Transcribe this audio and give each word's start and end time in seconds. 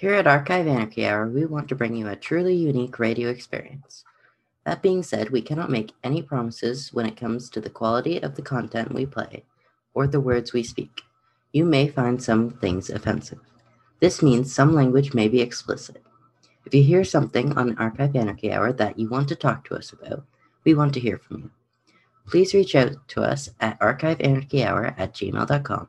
Here 0.00 0.14
at 0.14 0.26
Archive 0.26 0.66
Anarchy 0.66 1.06
Hour, 1.06 1.28
we 1.28 1.44
want 1.44 1.68
to 1.68 1.74
bring 1.74 1.94
you 1.94 2.08
a 2.08 2.16
truly 2.16 2.54
unique 2.54 2.98
radio 2.98 3.28
experience. 3.28 4.02
That 4.64 4.80
being 4.80 5.02
said, 5.02 5.28
we 5.28 5.42
cannot 5.42 5.68
make 5.68 5.92
any 6.02 6.22
promises 6.22 6.90
when 6.90 7.04
it 7.04 7.18
comes 7.18 7.50
to 7.50 7.60
the 7.60 7.68
quality 7.68 8.16
of 8.16 8.34
the 8.34 8.40
content 8.40 8.94
we 8.94 9.04
play 9.04 9.44
or 9.92 10.06
the 10.06 10.18
words 10.18 10.54
we 10.54 10.62
speak. 10.62 11.02
You 11.52 11.66
may 11.66 11.86
find 11.86 12.22
some 12.22 12.48
things 12.48 12.88
offensive. 12.88 13.40
This 14.00 14.22
means 14.22 14.54
some 14.54 14.72
language 14.74 15.12
may 15.12 15.28
be 15.28 15.42
explicit. 15.42 16.02
If 16.64 16.72
you 16.72 16.82
hear 16.82 17.04
something 17.04 17.52
on 17.58 17.76
Archive 17.76 18.16
Anarchy 18.16 18.50
Hour 18.54 18.72
that 18.72 18.98
you 18.98 19.06
want 19.06 19.28
to 19.28 19.36
talk 19.36 19.66
to 19.66 19.74
us 19.74 19.92
about, 19.92 20.24
we 20.64 20.72
want 20.72 20.94
to 20.94 21.00
hear 21.00 21.18
from 21.18 21.42
you. 21.42 21.50
Please 22.26 22.54
reach 22.54 22.74
out 22.74 23.06
to 23.08 23.20
us 23.20 23.50
at 23.60 23.78
archiveanarchyhour 23.80 24.94
at 24.96 25.12
gmail.com. 25.12 25.88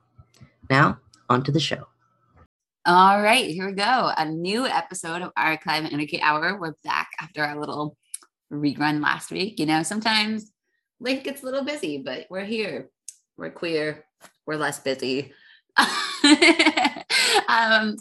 Now, 0.69 0.99
on 1.29 1.45
to 1.45 1.51
the 1.53 1.61
show. 1.61 1.87
All 2.83 3.21
right, 3.21 3.47
here 3.47 3.67
we 3.67 3.73
go. 3.73 4.11
A 4.17 4.25
new 4.25 4.65
episode 4.65 5.21
of 5.21 5.31
Archive 5.37 5.85
Anarchy 5.85 6.19
Hour. 6.19 6.57
We're 6.59 6.73
back 6.83 7.09
after 7.21 7.43
our 7.43 7.59
little 7.59 7.95
rerun 8.51 9.03
last 9.03 9.29
week. 9.29 9.59
You 9.59 9.67
know, 9.67 9.83
sometimes 9.83 10.51
life 10.99 11.23
gets 11.23 11.43
a 11.43 11.45
little 11.45 11.63
busy, 11.63 11.99
but 11.99 12.25
we're 12.31 12.43
here. 12.43 12.89
We're 13.37 13.51
queer. 13.51 14.03
We're 14.47 14.55
less 14.55 14.79
busy. 14.79 15.31
um, 15.77 15.87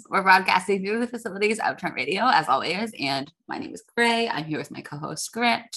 we're 0.08 0.22
broadcasting 0.22 0.82
through 0.82 1.00
the 1.00 1.08
facilities 1.08 1.58
of 1.58 1.76
Trent 1.76 1.94
Radio, 1.94 2.24
as 2.24 2.48
always. 2.48 2.94
And 2.98 3.30
my 3.48 3.58
name 3.58 3.74
is 3.74 3.84
Gray. 3.94 4.30
I'm 4.30 4.46
here 4.46 4.56
with 4.56 4.70
my 4.70 4.80
co-host 4.80 5.30
Grant. 5.30 5.76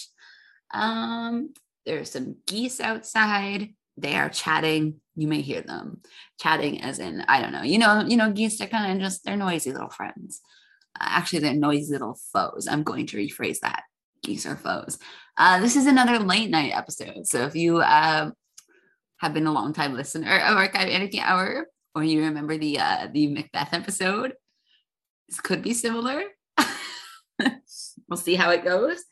Um, 0.74 1.54
there's 1.86 2.12
some 2.12 2.38
geese 2.48 2.80
outside. 2.80 3.74
They 3.98 4.16
are 4.16 4.30
chatting. 4.30 5.02
You 5.16 5.28
may 5.28 5.42
hear 5.42 5.62
them 5.62 6.02
chatting, 6.40 6.82
as 6.82 7.00
in 7.00 7.22
I 7.28 7.42
don't 7.42 7.52
know. 7.52 7.64
You 7.64 7.78
know, 7.78 8.04
you 8.08 8.18
know, 8.18 8.32
geese 8.32 8.60
are 8.62 8.68
kind 8.68 8.92
of 8.92 9.00
just 9.00 9.24
they're 9.24 9.38
noisy 9.38 9.72
little 9.72 9.90
friends. 9.90 10.42
Uh, 11.00 11.06
actually, 11.10 11.40
they're 11.40 11.54
noisy 11.54 11.92
little 11.92 12.18
foes. 12.32 12.68
I'm 12.70 12.84
going 12.84 13.08
to 13.08 13.18
rephrase 13.18 13.60
that. 13.60 13.84
Geese 14.24 14.46
are 14.46 14.56
foes. 14.56 14.98
Uh, 15.38 15.60
this 15.60 15.76
is 15.76 15.86
another 15.86 16.20
late 16.20 16.50
night 16.50 16.72
episode. 16.74 17.28
So 17.28 17.46
if 17.46 17.56
you 17.56 17.80
uh, 17.80 18.32
have 19.18 19.34
been 19.34 19.48
a 19.48 19.52
long 19.52 19.74
time 19.74 19.94
listener 19.94 20.40
of 20.40 20.58
Archive 20.58 20.90
Anarchy 20.90 21.20
Hour, 21.20 21.68
or 21.96 22.04
you 22.04 22.22
remember 22.22 22.58
the 22.58 22.80
uh, 22.80 23.08
the 23.12 23.28
Macbeth 23.28 23.74
episode, 23.74 24.34
this 25.30 25.40
could 25.40 25.62
be 25.62 25.74
similar. 25.74 26.24
we'll 28.10 28.18
see 28.18 28.36
how 28.36 28.50
it 28.52 28.64
goes. 28.64 29.04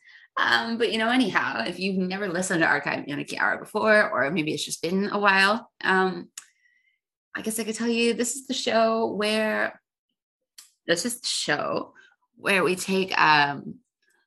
Um, 0.41 0.77
but 0.77 0.91
you 0.91 0.97
know, 0.97 1.09
anyhow, 1.09 1.63
if 1.67 1.79
you've 1.79 1.97
never 1.97 2.27
listened 2.27 2.61
to 2.61 2.67
Archive 2.67 3.05
Anarchy 3.07 3.37
Hour 3.37 3.59
before, 3.59 4.09
or 4.09 4.31
maybe 4.31 4.53
it's 4.53 4.65
just 4.65 4.81
been 4.81 5.09
a 5.11 5.19
while, 5.19 5.69
um, 5.83 6.29
I 7.35 7.41
guess 7.41 7.59
I 7.59 7.63
could 7.63 7.75
tell 7.75 7.87
you 7.87 8.13
this 8.13 8.35
is 8.35 8.47
the 8.47 8.53
show 8.53 9.13
where 9.13 9.79
this 10.87 11.05
is 11.05 11.21
the 11.21 11.27
show 11.27 11.93
where 12.37 12.63
we 12.63 12.75
take 12.75 13.17
um, 13.21 13.75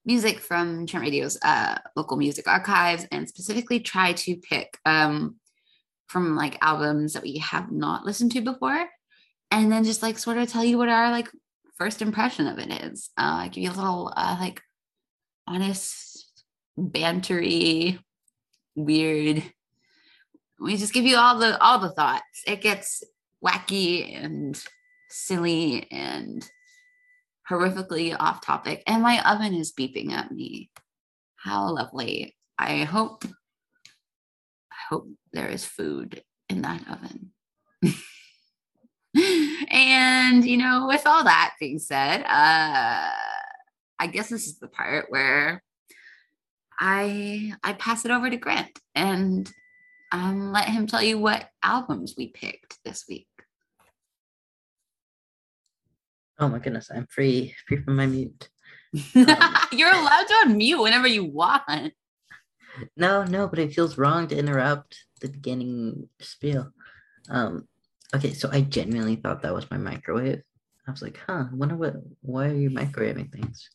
music 0.05 0.39
from 0.39 0.87
Trent 0.87 1.05
Radio's 1.05 1.37
uh, 1.43 1.79
local 1.97 2.17
music 2.17 2.47
archives 2.47 3.07
and 3.11 3.29
specifically 3.29 3.81
try 3.81 4.13
to 4.13 4.37
pick 4.37 4.79
um, 4.87 5.35
from 6.07 6.37
like 6.37 6.59
albums 6.63 7.15
that 7.15 7.25
we 7.25 7.39
have 7.39 7.73
not 7.73 8.07
listened 8.07 8.31
to 8.33 8.41
before, 8.41 8.89
and 9.51 9.73
then 9.73 9.83
just 9.83 10.03
like 10.03 10.17
sort 10.17 10.39
of 10.39 10.49
tell 10.49 10.65
you 10.65 10.79
what 10.79 10.89
our 10.89 11.11
like 11.11 11.29
first 11.77 12.03
impression 12.03 12.47
of 12.47 12.61
it 12.61 12.85
is. 12.85 13.11
Uh, 13.17 13.49
give 13.49 13.65
you 13.65 13.71
a 13.71 13.73
little 13.73 14.13
uh, 14.17 14.37
like 14.39 14.63
honest, 15.47 16.45
bantery, 16.79 17.99
weird. 18.75 19.43
We 20.61 20.77
just 20.77 20.93
give 20.95 21.05
you 21.05 21.17
all 21.17 21.39
the 21.39 21.59
all 21.61 21.79
the 21.79 21.91
thoughts. 21.91 22.43
It 22.47 22.61
gets 22.63 23.03
wacky 23.45 24.17
and 24.23 24.63
silly 25.11 25.87
and 25.91 26.49
horrifically 27.49 28.17
off 28.19 28.45
topic. 28.45 28.83
And 28.87 29.03
my 29.03 29.21
oven 29.31 29.55
is 29.55 29.73
beeping 29.73 30.13
at 30.13 30.31
me. 30.31 30.71
How 31.37 31.71
lovely. 31.71 32.37
I 32.59 32.85
hope 32.85 33.25
I 33.25 34.77
hope 34.89 35.09
there 35.33 35.49
is 35.49 35.65
food 35.65 36.23
in 36.49 36.63
that 36.63 36.83
oven. 36.89 37.33
and 39.71 40.45
you 40.45 40.57
know, 40.57 40.87
with 40.89 41.07
all 41.07 41.25
that 41.25 41.55
being 41.61 41.79
said, 41.79 42.25
uh 42.27 43.11
I 43.99 44.07
guess 44.07 44.29
this 44.29 44.47
is 44.47 44.59
the 44.59 44.69
part 44.69 45.07
where 45.09 45.63
I 46.79 47.53
I 47.63 47.75
pass 47.75 48.05
it 48.05 48.11
over 48.11 48.29
to 48.29 48.37
Grant 48.37 48.79
and 48.95 49.51
um, 50.13 50.53
let 50.53 50.69
him 50.69 50.87
tell 50.87 51.03
you 51.03 51.19
what 51.19 51.49
albums 51.63 52.15
we 52.17 52.29
picked 52.29 52.79
this 52.85 53.05
week. 53.09 53.27
Oh 56.39 56.49
my 56.49 56.59
goodness, 56.59 56.91
I'm 56.95 57.07
free, 57.07 57.55
free 57.67 57.83
from 57.83 57.97
my 57.97 58.07
mute. 58.07 58.49
Um, 59.17 59.57
You're 59.73 59.91
allowed 59.91 60.27
to 60.29 60.35
unmute 60.47 60.81
whenever 60.81 61.09
you 61.09 61.25
want. 61.25 61.93
No, 62.97 63.25
no, 63.25 63.49
but 63.49 63.59
it 63.59 63.75
feels 63.75 63.99
wrong 63.99 64.29
to 64.29 64.39
interrupt 64.39 64.97
the 65.21 65.29
beginning 65.29 66.09
spiel. 66.21 66.71
Um, 67.29 67.67
okay, 68.15 68.35
so 68.35 68.49
I 68.53 68.61
genuinely 68.61 69.17
thought 69.17 69.43
that 69.43 69.55
was 69.55 69.71
my 69.71 69.79
microwave. 69.79 70.43
I 70.87 70.91
was 70.91 71.03
like, 71.03 71.19
huh, 71.27 71.47
I 71.51 71.55
wonder 71.55 71.77
what 71.77 71.95
why 72.21 72.49
are 72.49 72.55
you 72.55 72.71
microwaving 72.71 73.33
things? 73.33 73.69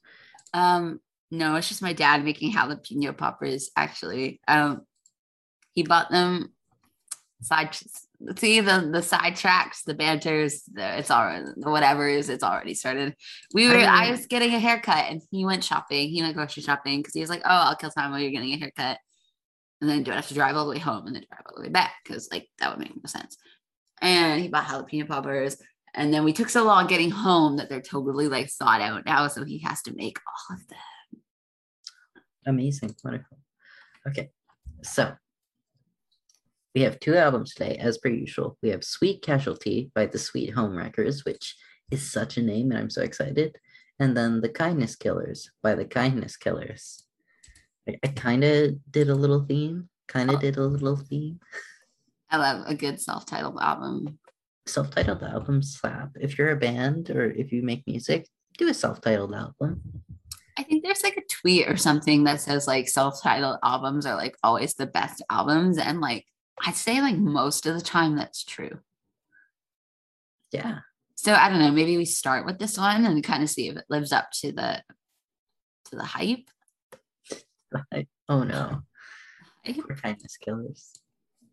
Um, 0.53 0.99
no, 1.31 1.55
it's 1.55 1.69
just 1.69 1.81
my 1.81 1.93
dad 1.93 2.23
making 2.23 2.53
jalapeno 2.53 3.15
poppers. 3.15 3.69
Actually, 3.75 4.41
um, 4.47 4.81
he 5.73 5.83
bought 5.83 6.09
them 6.09 6.53
side. 7.41 7.77
See 8.37 8.59
the 8.59 8.89
the 8.91 9.01
side 9.01 9.35
tracks, 9.35 9.83
the 9.83 9.93
banters. 9.93 10.63
The, 10.73 10.99
it's 10.99 11.11
all 11.11 11.53
the 11.55 11.69
whatever's. 11.69 12.29
It's 12.29 12.43
already 12.43 12.73
started. 12.73 13.15
We 13.53 13.67
were. 13.67 13.75
I, 13.75 13.77
mean, 13.77 13.87
I 13.87 14.11
was 14.11 14.25
getting 14.25 14.53
a 14.53 14.59
haircut, 14.59 15.05
and 15.09 15.21
he 15.31 15.45
went 15.45 15.63
shopping. 15.63 16.09
He 16.09 16.21
went 16.21 16.35
grocery 16.35 16.63
shopping 16.63 16.99
because 16.99 17.13
he 17.13 17.21
was 17.21 17.29
like, 17.29 17.43
"Oh, 17.45 17.49
I'll 17.49 17.75
kill 17.75 17.91
time 17.91 18.11
while 18.11 18.19
you're 18.19 18.31
getting 18.31 18.53
a 18.53 18.59
haircut." 18.59 18.97
and 19.81 19.89
then 19.89 20.03
don't 20.03 20.15
have 20.15 20.27
to 20.27 20.33
drive 20.33 20.55
all 20.55 20.65
the 20.65 20.71
way 20.71 20.79
home 20.79 21.07
and 21.07 21.15
then 21.15 21.25
drive 21.29 21.41
all 21.45 21.55
the 21.55 21.63
way 21.63 21.69
back 21.69 21.93
because 22.03 22.29
like 22.31 22.49
that 22.59 22.69
would 22.69 22.79
make 22.79 22.95
no 22.95 23.07
sense. 23.07 23.37
And 24.01 24.41
he 24.41 24.47
bought 24.47 24.65
jalapeno 24.65 25.07
poppers. 25.07 25.57
And 25.93 26.13
then 26.13 26.23
we 26.23 26.33
took 26.33 26.49
so 26.49 26.63
long 26.63 26.87
getting 26.87 27.11
home 27.11 27.57
that 27.57 27.69
they're 27.69 27.81
totally 27.81 28.27
like 28.27 28.49
thought 28.49 28.81
out 28.81 29.05
now. 29.05 29.27
So 29.27 29.43
he 29.43 29.59
has 29.59 29.81
to 29.83 29.93
make 29.93 30.17
all 30.27 30.55
of 30.55 30.67
them. 30.67 31.21
Amazing. 32.45 32.95
Wonderful. 33.03 33.37
Okay. 34.07 34.29
So 34.83 35.13
we 36.75 36.81
have 36.81 36.99
two 36.99 37.15
albums 37.15 37.53
today, 37.53 37.77
as 37.77 37.97
per 37.97 38.09
usual. 38.09 38.57
We 38.61 38.69
have 38.69 38.83
Sweet 38.83 39.21
Casualty 39.21 39.91
by 39.95 40.05
the 40.05 40.19
Sweet 40.19 40.51
Home 40.51 40.75
Wreckers, 40.75 41.25
which 41.25 41.55
is 41.91 42.11
such 42.11 42.37
a 42.37 42.41
name, 42.43 42.71
and 42.71 42.79
I'm 42.79 42.89
so 42.89 43.01
excited. 43.01 43.55
And 43.99 44.15
then 44.15 44.41
The 44.41 44.49
Kindness 44.49 44.95
Killers 44.95 45.51
by 45.61 45.75
The 45.75 45.85
Kindness 45.85 46.37
Killers. 46.37 47.03
I, 47.87 47.97
I 48.03 48.07
kind 48.07 48.43
of 48.43 48.75
did 48.89 49.09
a 49.09 49.15
little 49.15 49.43
theme, 49.43 49.89
kind 50.07 50.29
of 50.29 50.37
oh. 50.37 50.39
did 50.39 50.57
a 50.57 50.63
little 50.63 50.95
theme. 50.95 51.39
I 52.29 52.37
love 52.37 52.65
a 52.67 52.75
good 52.75 53.01
self 53.01 53.25
titled 53.25 53.57
album 53.59 54.19
self-titled 54.69 55.23
album 55.23 55.61
slap. 55.61 56.11
If 56.19 56.37
you're 56.37 56.51
a 56.51 56.55
band 56.55 57.09
or 57.09 57.31
if 57.31 57.51
you 57.51 57.61
make 57.61 57.85
music, 57.87 58.27
do 58.57 58.67
a 58.69 58.73
self-titled 58.73 59.33
album. 59.33 59.81
I 60.57 60.63
think 60.63 60.83
there's 60.83 61.03
like 61.03 61.17
a 61.17 61.25
tweet 61.29 61.67
or 61.69 61.77
something 61.77 62.25
that 62.25 62.41
says 62.41 62.67
like 62.67 62.89
self-titled 62.89 63.59
albums 63.63 64.05
are 64.05 64.15
like 64.15 64.35
always 64.43 64.73
the 64.73 64.87
best 64.87 65.23
albums 65.29 65.77
and 65.77 66.01
like 66.01 66.25
I'd 66.65 66.75
say 66.75 67.01
like 67.01 67.17
most 67.17 67.65
of 67.65 67.75
the 67.75 67.81
time 67.81 68.17
that's 68.17 68.43
true. 68.43 68.79
Yeah. 70.51 70.79
So 71.15 71.33
I 71.33 71.49
don't 71.49 71.59
know, 71.59 71.71
maybe 71.71 71.95
we 71.95 72.05
start 72.05 72.45
with 72.45 72.59
this 72.59 72.77
one 72.77 73.05
and 73.05 73.23
kind 73.23 73.43
of 73.43 73.49
see 73.49 73.69
if 73.69 73.77
it 73.77 73.85
lives 73.89 74.11
up 74.11 74.31
to 74.41 74.51
the 74.51 74.83
to 75.85 75.95
the 75.95 76.03
hype. 76.03 76.49
Oh 78.27 78.43
no. 78.43 78.81
We're 79.65 79.95
kindness 79.95 80.37
killers 80.37 80.98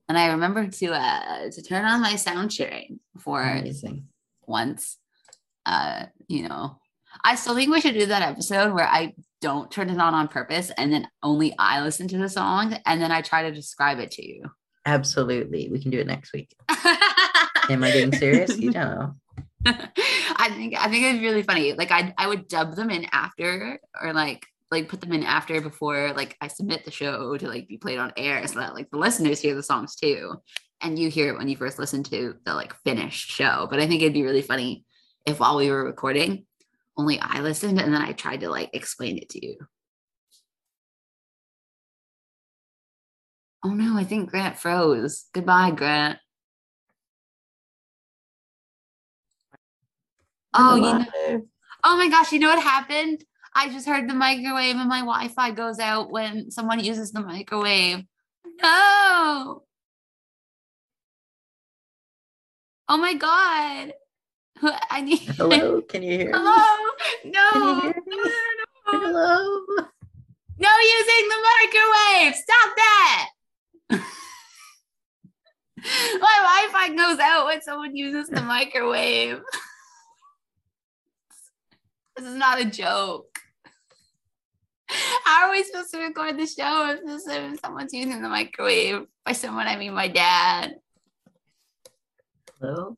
and 0.08 0.18
I 0.18 0.28
remember 0.28 0.66
to 0.66 0.86
uh 0.92 1.50
to 1.50 1.62
turn 1.62 1.84
on 1.84 2.00
my 2.00 2.16
sound 2.16 2.52
sharing 2.52 3.00
for 3.18 3.42
Amazing. 3.42 4.06
once. 4.46 4.98
Uh, 5.64 6.06
you 6.28 6.48
know, 6.48 6.78
I 7.24 7.34
still 7.34 7.56
think 7.56 7.72
we 7.72 7.80
should 7.80 7.94
do 7.94 8.06
that 8.06 8.22
episode 8.22 8.72
where 8.72 8.86
I 8.86 9.14
don't 9.40 9.70
turn 9.70 9.90
it 9.90 9.98
on 9.98 10.14
on 10.14 10.28
purpose 10.28 10.70
and 10.76 10.92
then 10.92 11.08
only 11.22 11.54
I 11.58 11.82
listen 11.82 12.08
to 12.08 12.18
the 12.18 12.28
song 12.28 12.78
and 12.86 13.02
then 13.02 13.10
I 13.10 13.20
try 13.20 13.42
to 13.42 13.52
describe 13.52 13.98
it 13.98 14.12
to 14.12 14.26
you. 14.26 14.44
Absolutely. 14.86 15.68
We 15.68 15.80
can 15.80 15.90
do 15.90 15.98
it 15.98 16.06
next 16.06 16.32
week. 16.32 16.54
Am 17.68 17.82
I 17.82 17.90
being 17.90 18.12
serious? 18.12 18.56
You 18.56 18.70
don't 18.70 18.94
know. 18.94 19.14
I 19.66 20.50
think 20.50 20.74
I 20.78 20.88
think 20.88 21.04
it's 21.04 21.20
really 21.20 21.42
funny. 21.42 21.72
Like 21.72 21.90
I 21.90 22.14
I 22.16 22.28
would 22.28 22.46
dub 22.46 22.76
them 22.76 22.90
in 22.90 23.06
after 23.10 23.80
or 24.00 24.12
like 24.12 24.46
like 24.70 24.88
put 24.88 25.00
them 25.00 25.12
in 25.12 25.22
after 25.22 25.60
before 25.60 26.12
like 26.14 26.36
I 26.40 26.48
submit 26.48 26.84
the 26.84 26.90
show 26.90 27.36
to 27.36 27.48
like 27.48 27.68
be 27.68 27.78
played 27.78 27.98
on 27.98 28.12
air 28.16 28.46
so 28.46 28.58
that 28.58 28.74
like 28.74 28.90
the 28.90 28.98
listeners 28.98 29.40
hear 29.40 29.54
the 29.54 29.62
songs 29.62 29.94
too. 29.96 30.34
And 30.80 30.98
you 30.98 31.08
hear 31.08 31.30
it 31.30 31.38
when 31.38 31.48
you 31.48 31.56
first 31.56 31.78
listen 31.78 32.02
to 32.04 32.34
the 32.44 32.54
like 32.54 32.74
finished 32.84 33.30
show. 33.30 33.66
But 33.70 33.80
I 33.80 33.86
think 33.86 34.02
it'd 34.02 34.12
be 34.12 34.24
really 34.24 34.42
funny 34.42 34.84
if 35.24 35.40
while 35.40 35.56
we 35.56 35.70
were 35.70 35.84
recording, 35.84 36.46
only 36.96 37.18
I 37.20 37.40
listened 37.40 37.80
and 37.80 37.92
then 37.92 38.02
I 38.02 38.12
tried 38.12 38.40
to 38.40 38.50
like 38.50 38.70
explain 38.72 39.18
it 39.18 39.28
to 39.30 39.46
you. 39.46 39.56
Oh 43.64 43.70
no, 43.70 43.96
I 43.96 44.04
think 44.04 44.30
Grant 44.30 44.58
froze. 44.58 45.26
Goodbye, 45.32 45.70
Grant. 45.72 46.18
Oh, 50.54 50.76
you 50.76 50.82
know, 50.82 51.46
Oh 51.84 51.96
my 51.96 52.08
gosh, 52.08 52.32
you 52.32 52.38
know 52.38 52.48
what 52.48 52.62
happened? 52.62 53.24
I 53.58 53.70
just 53.70 53.86
heard 53.88 54.06
the 54.08 54.12
microwave 54.14 54.76
and 54.76 54.86
my 54.88 55.00
Wi 55.00 55.28
Fi 55.28 55.50
goes 55.52 55.78
out 55.78 56.10
when 56.10 56.50
someone 56.50 56.78
uses 56.84 57.10
the 57.10 57.22
microwave. 57.22 58.04
No. 58.62 59.62
Oh 62.88 62.96
my 62.98 63.14
God. 63.14 63.94
I 64.90 65.00
need. 65.00 65.20
Hello, 65.38 65.80
can 65.88 66.02
you 66.02 66.18
hear 66.18 66.26
me? 66.26 66.32
Hello. 66.34 66.90
No. 67.24 67.50
Can 67.52 67.62
you 67.62 67.80
hear 67.80 67.94
No, 68.06 68.16
me? 68.16 68.22
no, 68.24 68.92
no, 68.92 68.92
no. 68.92 69.06
Hello. 69.06 69.64
No 70.58 70.68
using 70.98 71.28
the 71.28 71.40
microwave. 71.62 72.34
Stop 72.36 72.76
that. 72.76 73.30
My 76.20 76.68
Wi 76.68 76.68
Fi 76.72 76.94
goes 76.94 77.18
out 77.20 77.46
when 77.46 77.62
someone 77.62 77.96
uses 77.96 78.28
the 78.28 78.42
microwave. 78.42 79.40
this 82.16 82.26
is 82.26 82.34
not 82.36 82.60
a 82.60 82.64
joke. 82.66 83.35
How 85.24 85.46
are 85.46 85.50
we 85.50 85.62
supposed 85.64 85.90
to 85.92 85.98
record 86.00 86.38
the 86.38 86.46
show 86.46 86.90
if, 86.90 87.04
this, 87.04 87.26
if 87.26 87.60
someone's 87.60 87.92
using 87.92 88.22
the 88.22 88.28
microwave? 88.28 89.02
By 89.24 89.32
someone, 89.32 89.66
I 89.66 89.76
mean 89.76 89.94
my 89.94 90.08
dad. 90.08 90.74
Hello. 92.60 92.96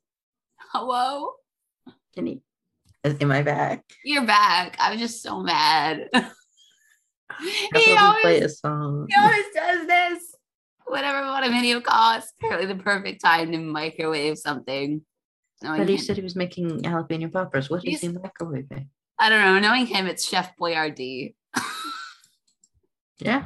Hello? 0.73 1.33
Can 2.15 2.27
you? 2.27 2.41
Am 3.05 3.31
I 3.31 3.43
back? 3.43 3.85
You're 4.05 4.27
back. 4.27 4.77
I 4.79 4.91
was 4.93 5.01
just 5.01 5.23
so 5.23 5.41
mad. 5.41 6.09
He 7.41 7.69
we 7.73 7.85
play 7.85 7.97
always, 7.97 8.43
a 8.43 8.49
song? 8.49 9.07
he 9.09 9.15
always 9.17 9.45
does 9.55 9.87
this. 9.87 10.35
Whatever 10.87 11.25
what 11.29 11.47
a 11.47 11.51
video 11.51 11.81
call, 11.81 12.17
it's 12.19 12.33
apparently 12.37 12.67
the 12.67 12.83
perfect 12.83 13.23
time 13.23 13.53
to 13.53 13.59
microwave 13.59 14.39
something. 14.39 15.03
Knowing 15.63 15.79
But 15.79 15.89
he 15.89 15.95
him- 15.97 16.01
said 16.01 16.17
he 16.17 16.23
was 16.23 16.35
making 16.35 16.81
jalapeno 16.81 17.31
poppers. 17.33 17.71
What 17.71 17.85
is 17.85 18.01
he 18.01 18.09
microwaving? 18.09 18.89
I 19.21 19.29
don't 19.29 19.41
know. 19.43 19.61
Knowing 19.61 19.87
him, 19.87 20.07
it's 20.07 20.27
Chef 20.27 20.51
Boyardee. 20.61 21.35
Yeah. 23.21 23.45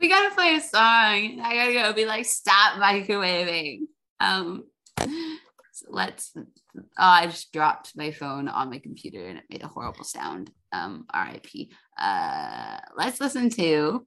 we 0.00 0.08
gotta 0.08 0.34
play 0.34 0.56
a 0.56 0.60
song. 0.60 1.40
I 1.40 1.54
gotta 1.54 1.72
go 1.72 1.92
be 1.92 2.06
like, 2.06 2.24
stop 2.24 2.80
microwaving. 2.80 3.80
Um, 4.20 4.64
so 4.98 5.86
let's. 5.90 6.32
Oh, 6.36 6.82
I 6.96 7.26
just 7.26 7.52
dropped 7.52 7.96
my 7.96 8.10
phone 8.10 8.48
on 8.48 8.70
my 8.70 8.78
computer 8.78 9.26
and 9.26 9.38
it 9.38 9.44
made 9.48 9.62
a 9.62 9.68
horrible 9.68 10.04
sound. 10.04 10.50
Um, 10.72 11.06
R.I.P. 11.12 11.70
Uh, 11.98 12.78
let's 12.96 13.20
listen 13.20 13.48
to. 13.50 14.06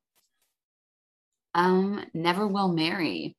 Um, 1.56 2.06
never 2.14 2.48
will 2.48 2.72
marry. 2.72 3.36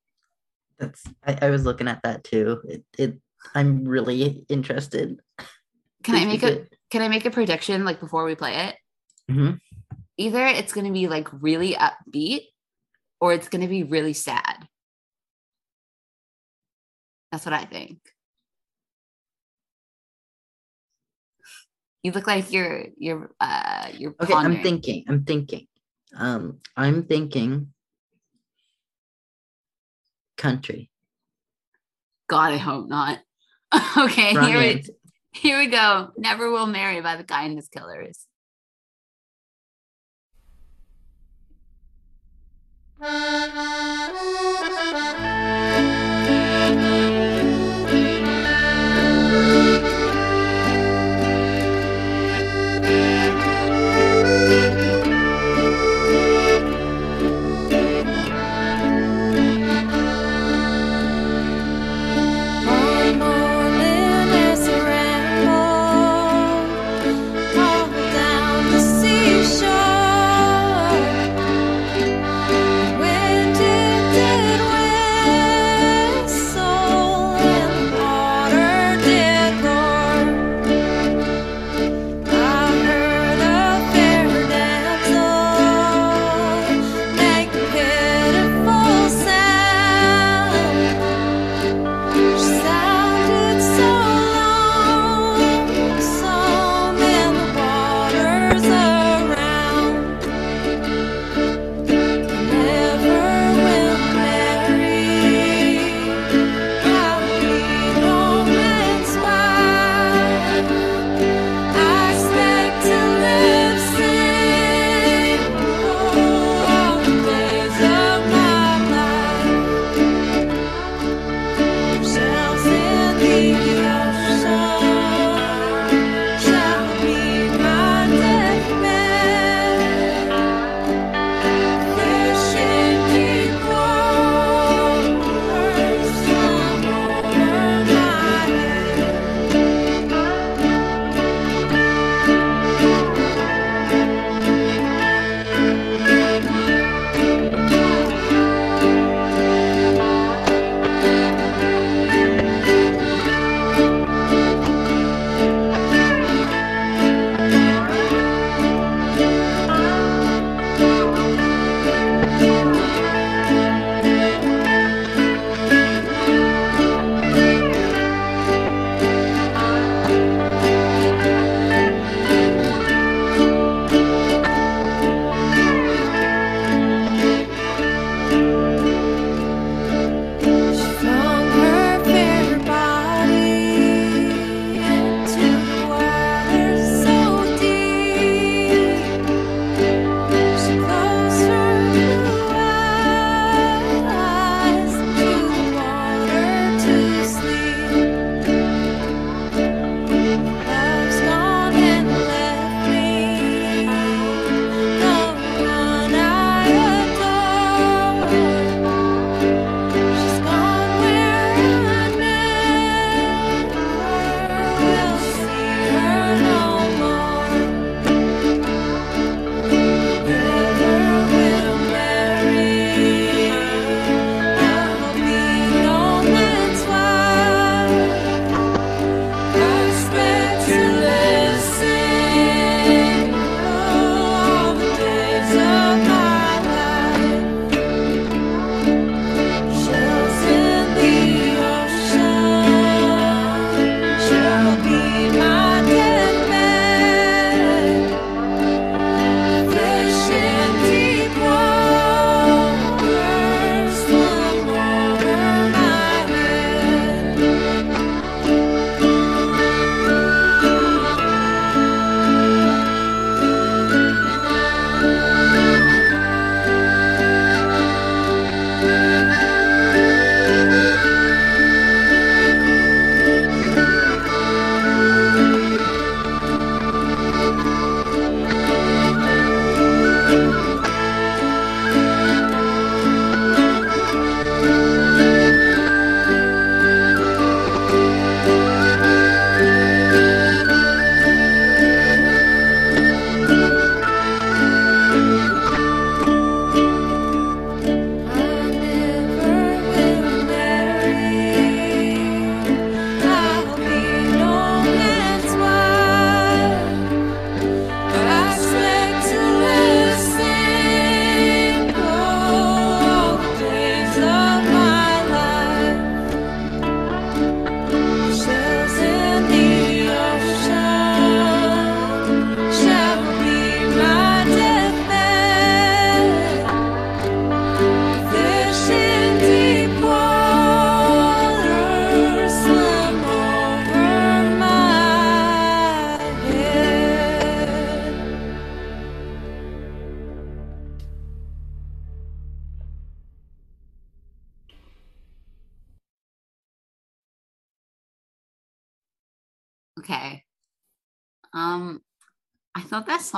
That's. 0.78 1.04
I, 1.26 1.38
I 1.42 1.50
was 1.50 1.64
looking 1.64 1.88
at 1.88 2.02
that 2.02 2.24
too. 2.24 2.60
It. 2.68 2.84
it 2.98 3.18
I'm 3.54 3.84
really 3.84 4.44
interested. 4.48 5.20
Can 6.02 6.14
I 6.14 6.24
make 6.24 6.42
a. 6.42 6.66
Can 6.90 7.02
I 7.02 7.08
make 7.08 7.24
a 7.24 7.30
prediction 7.30 7.84
like 7.84 8.00
before 8.00 8.24
we 8.24 8.34
play 8.34 8.68
it? 8.68 8.76
Mhm. 9.30 9.60
Either 10.20 10.46
it's 10.46 10.74
gonna 10.74 10.92
be 10.92 11.08
like 11.08 11.28
really 11.32 11.72
upbeat, 11.72 12.42
or 13.22 13.32
it's 13.32 13.48
gonna 13.48 13.66
be 13.66 13.84
really 13.84 14.12
sad. 14.12 14.68
That's 17.32 17.46
what 17.46 17.54
I 17.54 17.64
think. 17.64 18.00
You 22.02 22.12
look 22.12 22.26
like 22.26 22.52
you're 22.52 22.88
you're 22.98 23.30
uh 23.40 23.88
you're 23.96 24.14
Okay, 24.20 24.34
I'm 24.34 24.62
thinking. 24.62 25.04
I'm 25.08 25.24
thinking. 25.24 25.66
Um, 26.14 26.58
I'm 26.76 27.04
thinking. 27.04 27.72
Country. 30.36 30.90
God, 32.28 32.52
I 32.52 32.58
hope 32.58 32.90
not. 32.90 33.20
okay, 33.96 34.36
Wrong 34.36 34.48
here 34.48 34.58
we 34.58 34.84
here 35.32 35.58
we 35.58 35.68
go. 35.68 36.10
Never 36.18 36.50
will 36.50 36.66
marry 36.66 37.00
by 37.00 37.16
the 37.16 37.24
kindness 37.24 37.68
killers. 37.68 38.26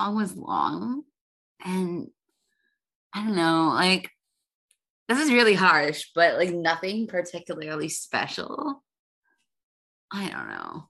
Song 0.02 0.16
was 0.16 0.36
long, 0.36 1.02
and 1.64 2.08
I 3.14 3.24
don't 3.24 3.36
know, 3.36 3.68
like 3.74 4.10
this 5.08 5.18
is 5.18 5.32
really 5.32 5.54
harsh, 5.54 6.06
but 6.14 6.36
like 6.36 6.50
nothing 6.50 7.06
particularly 7.06 7.88
special. 7.88 8.82
I 10.10 10.28
don't 10.28 10.48
know. 10.48 10.88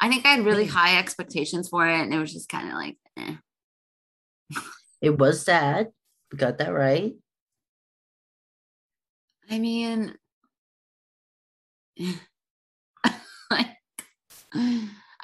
I 0.00 0.08
think 0.08 0.26
I 0.26 0.30
had 0.34 0.44
really 0.44 0.66
Hmm. 0.66 0.74
high 0.74 0.98
expectations 0.98 1.68
for 1.68 1.86
it, 1.86 2.00
and 2.00 2.12
it 2.12 2.18
was 2.18 2.32
just 2.32 2.48
kind 2.48 2.68
of 2.68 2.74
like, 2.74 2.96
eh. 3.16 3.36
It 5.00 5.18
was 5.18 5.44
sad. 5.44 5.92
We 6.30 6.38
got 6.38 6.58
that 6.58 6.72
right. 6.72 7.14
I 9.50 9.58
mean, 9.58 10.14
like, 13.50 13.76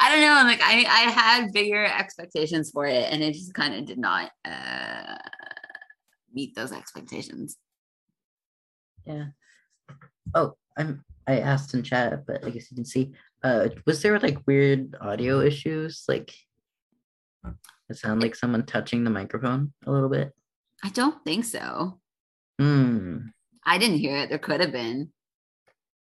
I 0.01 0.11
don't 0.11 0.21
know. 0.21 0.43
Like, 0.49 0.61
I 0.63 0.85
I 0.87 1.11
had 1.11 1.53
bigger 1.53 1.85
expectations 1.85 2.71
for 2.71 2.87
it, 2.87 3.13
and 3.13 3.23
it 3.23 3.33
just 3.35 3.55
kind 3.55 3.75
of 3.75 3.85
did 3.85 3.99
not 3.99 4.31
uh, 4.45 5.17
meet 6.33 6.55
those 6.55 6.73
expectations. 6.73 7.57
Yeah. 9.05 9.27
Oh, 10.35 10.55
I'm. 10.77 11.05
I 11.27 11.41
asked 11.41 11.75
in 11.75 11.83
chat, 11.83 12.25
but 12.27 12.45
I 12.45 12.51
guess 12.51 12.71
you 12.71 12.77
didn't 12.77 12.89
see. 12.89 13.13
Uh, 13.43 13.69
was 13.87 14.01
there 14.03 14.19
like 14.19 14.47
weird 14.47 14.97
audio 15.01 15.41
issues? 15.41 16.05
Like, 16.09 16.33
it 17.45 17.97
sounded 17.97 18.23
like 18.23 18.35
someone 18.35 18.65
touching 18.65 19.05
the 19.05 19.11
microphone 19.11 19.73
a 19.87 19.91
little 19.91 20.09
bit. 20.09 20.33
I 20.83 20.89
don't 20.91 21.23
think 21.25 21.45
so. 21.45 21.99
Hmm. 22.59 23.19
I 23.65 23.79
didn't 23.79 23.99
hear 23.99 24.17
it. 24.17 24.31
There 24.31 24.39
could 24.39 24.61
have 24.61 24.73
been. 24.73 25.11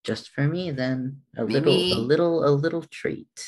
Just 0.04 0.30
for 0.32 0.46
me, 0.46 0.72
then 0.72 1.22
a 1.38 1.46
Maybe- 1.46 1.94
little, 1.94 1.94
a 1.94 2.00
little, 2.04 2.46
a 2.46 2.52
little 2.52 2.82
treat. 2.84 3.48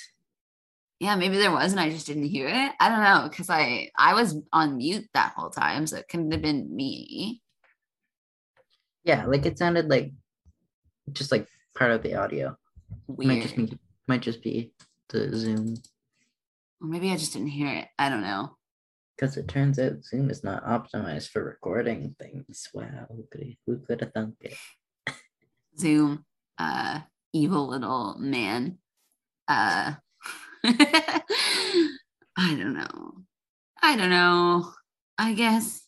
Yeah, 0.99 1.15
maybe 1.15 1.37
there 1.37 1.51
was, 1.51 1.71
and 1.71 1.79
I 1.79 1.89
just 1.89 2.07
didn't 2.07 2.23
hear 2.23 2.47
it. 2.47 2.71
I 2.79 2.89
don't 2.89 3.03
know 3.03 3.27
because 3.29 3.49
I 3.49 3.91
I 3.97 4.13
was 4.13 4.35
on 4.53 4.77
mute 4.77 5.07
that 5.13 5.33
whole 5.35 5.49
time, 5.49 5.85
so 5.87 5.97
it 5.97 6.07
couldn't 6.07 6.31
have 6.31 6.41
been 6.41 6.73
me. 6.73 7.41
Yeah, 9.03 9.25
like 9.25 9.45
it 9.45 9.57
sounded 9.59 9.89
like 9.89 10.13
just 11.11 11.31
like 11.31 11.47
part 11.75 11.91
of 11.91 12.01
the 12.01 12.15
audio. 12.15 12.57
Weird. 13.07 13.27
Might 13.27 13.41
just 13.43 13.55
be, 13.55 13.79
might 14.07 14.21
just 14.21 14.41
be 14.41 14.71
the 15.09 15.35
Zoom 15.35 15.75
Or 16.81 16.87
maybe 16.87 17.11
I 17.11 17.17
just 17.17 17.33
didn't 17.33 17.49
hear 17.49 17.67
it. 17.73 17.87
I 17.99 18.09
don't 18.09 18.21
know. 18.23 18.55
because 19.15 19.37
it 19.37 19.47
turns 19.47 19.77
out 19.79 20.03
Zoom 20.03 20.29
is 20.29 20.43
not 20.43 20.65
optimized 20.65 21.29
for 21.29 21.43
recording 21.43 22.15
things. 22.19 22.69
Wow, 22.73 23.05
who 23.09 23.25
could 23.29 23.55
who 23.67 23.79
could 23.79 24.01
have 24.01 24.13
thunk 24.13 24.35
it? 24.41 24.55
Zoom, 25.77 26.25
uh, 26.57 27.01
evil 27.33 27.67
little 27.67 28.15
man. 28.17 28.77
Uh, 29.47 29.95
I 32.37 32.55
don't 32.55 32.73
know. 32.73 33.13
I 33.81 33.95
don't 33.95 34.09
know. 34.09 34.71
I 35.17 35.33
guess. 35.33 35.81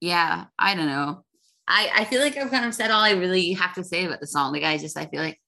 Yeah, 0.00 0.44
I 0.58 0.74
don't 0.74 0.86
know. 0.86 1.24
I 1.66 1.90
I 1.94 2.04
feel 2.04 2.20
like 2.20 2.36
I've 2.36 2.50
kind 2.50 2.66
of 2.66 2.74
said 2.74 2.90
all 2.90 3.00
I 3.00 3.12
really 3.12 3.52
have 3.54 3.74
to 3.74 3.84
say 3.84 4.04
about 4.04 4.20
the 4.20 4.26
song. 4.26 4.52
Like 4.52 4.64
I 4.64 4.76
just 4.76 4.98
I 4.98 5.06
feel 5.06 5.22
like 5.22 5.40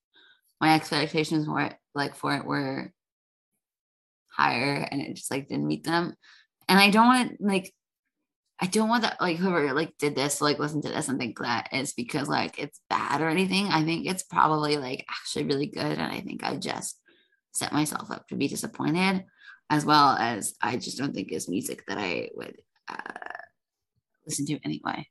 my 0.61 0.75
expectations 0.75 1.47
it 1.47 1.75
like 1.95 2.15
for 2.15 2.35
it 2.35 2.47
were 2.47 2.91
higher 4.31 4.89
and 4.91 5.03
it 5.03 5.15
just 5.17 5.31
like 5.31 5.49
didn't 5.49 5.67
meet 5.67 5.85
them. 5.85 6.15
And 6.69 6.79
I 6.79 6.91
don't 6.91 7.07
want 7.07 7.41
like 7.41 7.75
I 8.61 8.67
don't 8.67 8.89
want 8.89 9.03
that 9.03 9.21
like 9.21 9.37
whoever 9.37 9.75
like 9.75 9.99
did 9.99 10.15
this 10.15 10.41
like 10.41 10.59
listen 10.59 10.81
to 10.83 10.89
this 10.89 11.09
and 11.09 11.19
think 11.19 11.39
that 11.41 11.69
it's 11.73 11.93
because 11.93 12.29
like 12.29 12.59
it's 12.59 12.81
bad 12.89 13.21
or 13.21 13.29
anything. 13.29 13.67
I 13.67 13.85
think 13.85 14.07
it's 14.07 14.23
probably 14.23 14.79
like 14.79 15.05
actually 15.11 15.45
really 15.45 15.67
good, 15.67 15.85
and 15.85 16.03
I 16.03 16.21
think 16.21 16.43
I 16.43 16.57
just 16.57 16.99
set 17.53 17.73
myself 17.73 18.11
up 18.11 18.29
to 18.29 18.37
be 18.37 18.49
disappointed, 18.49 19.25
as 19.71 19.85
well 19.85 20.17
as 20.19 20.55
I 20.63 20.77
just 20.77 20.99
don't 20.99 21.15
think 21.15 21.33
it's 21.33 21.49
music 21.49 21.85
that 21.89 21.99
I 21.99 22.31
would 22.35 22.57
uh, 22.89 23.13
listen 24.27 24.47
to 24.47 24.59
anyway. 24.65 25.07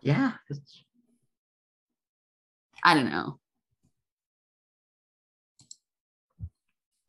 Yeah, 0.00 0.32
I 2.84 2.94
don't 2.94 3.10
know. 3.10 3.38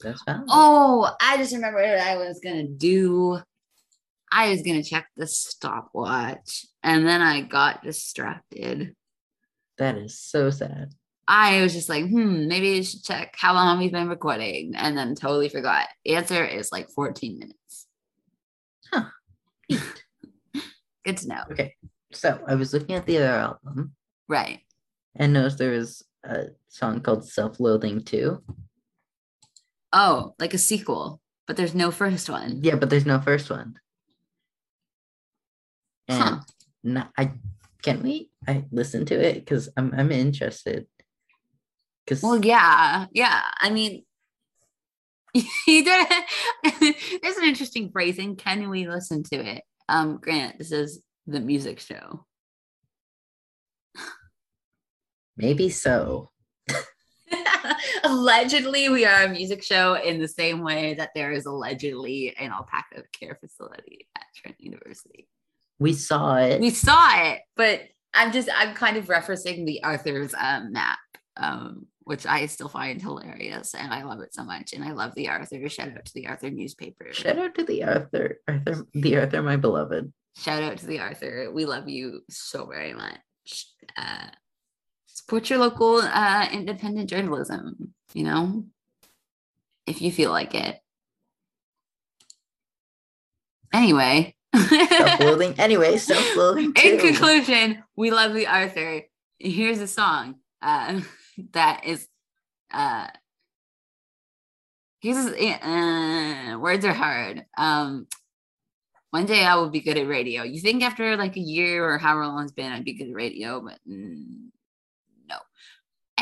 That's 0.04 0.22
valid. 0.24 0.44
Oh, 0.50 1.10
I 1.20 1.38
just 1.38 1.54
remembered 1.54 1.82
what 1.90 2.00
I 2.00 2.18
was 2.18 2.40
gonna 2.44 2.68
do. 2.68 3.40
I 4.32 4.50
was 4.50 4.62
gonna 4.62 4.84
check 4.84 5.08
the 5.16 5.28
stopwatch, 5.28 6.66
and 6.84 7.08
then 7.08 7.22
I 7.22 7.42
got 7.42 7.84
distracted. 7.84 8.96
That 9.78 9.98
is 9.98 10.20
so 10.20 10.50
sad. 10.50 10.94
I 11.28 11.62
was 11.62 11.74
just 11.74 11.88
like, 11.90 12.06
hmm, 12.10 12.48
maybe 12.48 12.70
you 12.70 12.84
should 12.84 13.04
check 13.04 13.34
how 13.38 13.54
long 13.54 13.80
we've 13.80 13.92
been 13.92 14.10
recording, 14.10 14.74
and 14.76 14.98
then 14.98 15.16
totally 15.16 15.50
forgot. 15.50 15.88
The 16.06 16.16
answer 16.16 16.44
is 16.46 16.72
like 16.72 16.90
14 16.90 17.40
minutes. 17.40 17.88
Huh. 18.92 19.06
Good 21.06 21.18
to 21.18 21.28
know. 21.28 21.44
Okay, 21.52 21.76
so 22.12 22.40
I 22.48 22.56
was 22.56 22.74
looking 22.74 22.96
at 22.96 23.06
the 23.06 23.18
other 23.18 23.28
album 23.28 23.94
Right. 24.28 24.60
and 25.16 25.34
noticed 25.34 25.58
there 25.58 25.72
was 25.72 26.04
a 26.24 26.48
song 26.70 27.02
called 27.02 27.28
Self 27.28 27.60
Loathing 27.60 28.04
2. 28.04 28.42
Oh, 29.94 30.34
like 30.40 30.54
a 30.54 30.58
sequel, 30.58 31.22
but 31.48 31.56
there's 31.56 31.76
no 31.76 31.92
first 31.92 32.30
one. 32.30 32.60
Yeah, 32.64 32.76
but 32.76 32.90
there's 32.90 33.06
no 33.06 33.22
first 33.22 33.50
one. 33.50 33.76
And 36.08 36.22
Huh. 36.22 36.40
no- 36.84 37.08
I 37.18 37.34
can 37.84 38.02
we 38.02 38.30
I 38.48 38.66
listen 38.72 39.06
to 39.06 39.16
it 39.16 39.36
because 39.36 39.70
I'm 39.78 39.94
I'm 39.96 40.12
interested. 40.12 40.88
Because 42.06 42.22
Well, 42.24 42.44
yeah, 42.44 43.06
yeah. 43.14 43.44
I 43.62 43.70
mean, 43.70 44.04
you 45.36 45.84
did. 45.86 46.08
There's 47.22 47.38
an 47.38 47.46
interesting 47.46 47.92
phrasing. 47.92 48.36
Can 48.36 48.70
we 48.70 48.88
listen 48.90 49.24
to 49.32 49.36
it? 49.36 49.64
Um, 49.88 50.18
Grant, 50.18 50.58
this 50.58 50.72
is 50.72 51.02
the 51.28 51.40
music 51.40 51.80
show. 51.80 52.26
maybe 55.38 55.70
so. 55.70 56.30
allegedly, 58.04 58.90
we 58.90 59.06
are 59.06 59.24
a 59.24 59.30
music 59.30 59.64
show 59.64 59.96
in 59.96 60.20
the 60.20 60.28
same 60.28 60.62
way 60.62 60.94
that 60.96 61.12
there 61.16 61.32
is 61.32 61.46
allegedly 61.46 62.36
an 62.38 62.52
alpaca 62.52 63.04
care 63.12 63.38
facility 63.40 64.08
at 64.16 64.24
Trent 64.36 64.60
University. 64.60 65.28
We 65.80 65.94
saw 65.94 66.38
it. 66.38 66.62
We 66.62 66.70
saw 66.70 67.10
it, 67.32 67.42
but 67.56 67.82
I'm 68.14 68.32
just 68.32 68.50
I'm 68.56 68.74
kind 68.74 68.98
of 68.98 69.06
referencing 69.06 69.66
the 69.66 69.84
Arthur's 69.84 70.34
um, 70.40 70.72
map, 70.72 71.00
um, 71.38 71.88
which 72.04 72.26
I 72.26 72.46
still 72.46 72.70
find 72.70 73.02
hilarious, 73.02 73.74
and 73.74 73.94
I 73.94 74.04
love 74.04 74.22
it 74.22 74.34
so 74.34 74.44
much. 74.44 74.74
And 74.74 74.84
I 74.84 74.92
love 74.92 75.14
the 75.16 75.30
Arthur. 75.30 75.68
Shout 75.68 75.90
out 75.90 76.06
to 76.06 76.14
the 76.14 76.28
Arthur 76.28 76.50
newspaper. 76.50 77.12
Shout 77.12 77.40
out 77.40 77.56
to 77.56 77.64
the 77.64 77.84
Arthur, 77.84 78.40
Arthur, 78.48 78.86
the 78.94 79.18
Arthur, 79.18 79.42
my 79.42 79.56
beloved. 79.56 80.14
Shout 80.38 80.64
out 80.64 80.78
to 80.78 80.86
the 80.86 81.00
Arthur. 81.00 81.52
We 81.52 81.66
love 81.66 81.90
you 81.90 82.22
so 82.30 82.66
very 82.66 82.94
much. 82.94 83.20
Uh, 83.98 84.28
support 85.14 85.50
your 85.50 85.60
local 85.60 85.98
uh, 86.02 86.48
independent 86.52 87.10
journalism, 87.10 87.94
you 88.14 88.24
know, 88.24 88.66
if 89.88 90.02
you 90.02 90.12
feel 90.12 90.32
like 90.32 90.54
it. 90.56 90.80
Anyway, 93.74 94.36
Self-loathing. 94.54 95.56
anyway, 95.58 95.98
self-loathing. 95.98 96.74
in 96.84 97.00
conclusion, 97.00 97.84
we 97.96 98.12
love 98.12 98.34
the 98.34 98.48
Arthur. 98.48 99.02
Here's 99.40 99.80
a 99.80 99.88
song 99.88 100.36
uh, 100.62 101.02
that 101.54 101.86
is. 101.86 102.08
Uh, 102.72 103.08
here's 105.00 105.18
uh, 105.18 106.58
words 106.60 106.86
are 106.86 106.94
hard. 106.94 107.46
Um, 107.58 108.08
one 109.12 109.26
day 109.26 109.44
I 109.44 109.56
will 109.56 109.70
be 109.70 109.82
good 109.82 109.98
at 109.98 110.08
radio. 110.08 110.44
You 110.44 110.60
think 110.60 110.82
after 110.84 111.18
like 111.18 111.36
a 111.36 111.42
year 111.42 111.88
or 111.88 111.98
however 111.98 112.28
long 112.28 112.44
it's 112.44 112.52
been, 112.52 112.72
I'd 112.72 112.86
be 112.86 112.94
good 112.94 113.10
at 113.10 113.16
radio, 113.16 113.60
but 113.62 113.78
mm. 113.88 114.50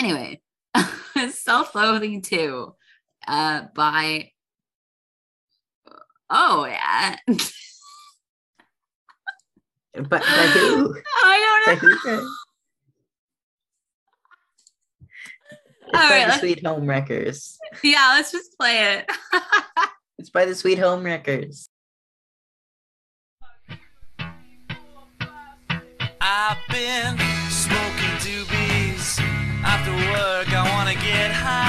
Anyway, 0.02 0.42
self-loathing 1.30 2.24
too, 2.24 2.74
uh, 3.28 3.66
by. 3.76 4.32
Oh 6.28 6.66
yeah, 6.66 7.18
But 9.94 10.10
by 10.10 10.18
who? 10.54 10.96
I 11.24 11.62
don't 11.68 11.84
know. 11.84 11.90
who? 11.90 11.96
guys? 12.04 12.26
It's 15.94 16.00
All 16.00 16.10
by 16.10 16.16
right, 16.20 16.28
the 16.28 16.40
Sweet 16.40 16.66
Home 16.66 16.88
Wreckers. 16.88 17.60
Yeah, 17.84 18.14
let's 18.16 18.32
just 18.32 18.58
play 18.58 18.96
it. 18.96 19.12
It's 20.18 20.30
by 20.30 20.46
the 20.46 20.56
Sweet 20.56 20.80
Home 20.80 21.04
Wreckers. 21.04 21.68
I've 26.22 26.58
been 26.70 27.18
smoking 27.50 28.16
doobies. 28.22 28.71
After 29.82 29.98
work, 30.14 30.54
I 30.54 30.62
wanna 30.76 30.94
get 30.94 31.32
high. 31.32 31.66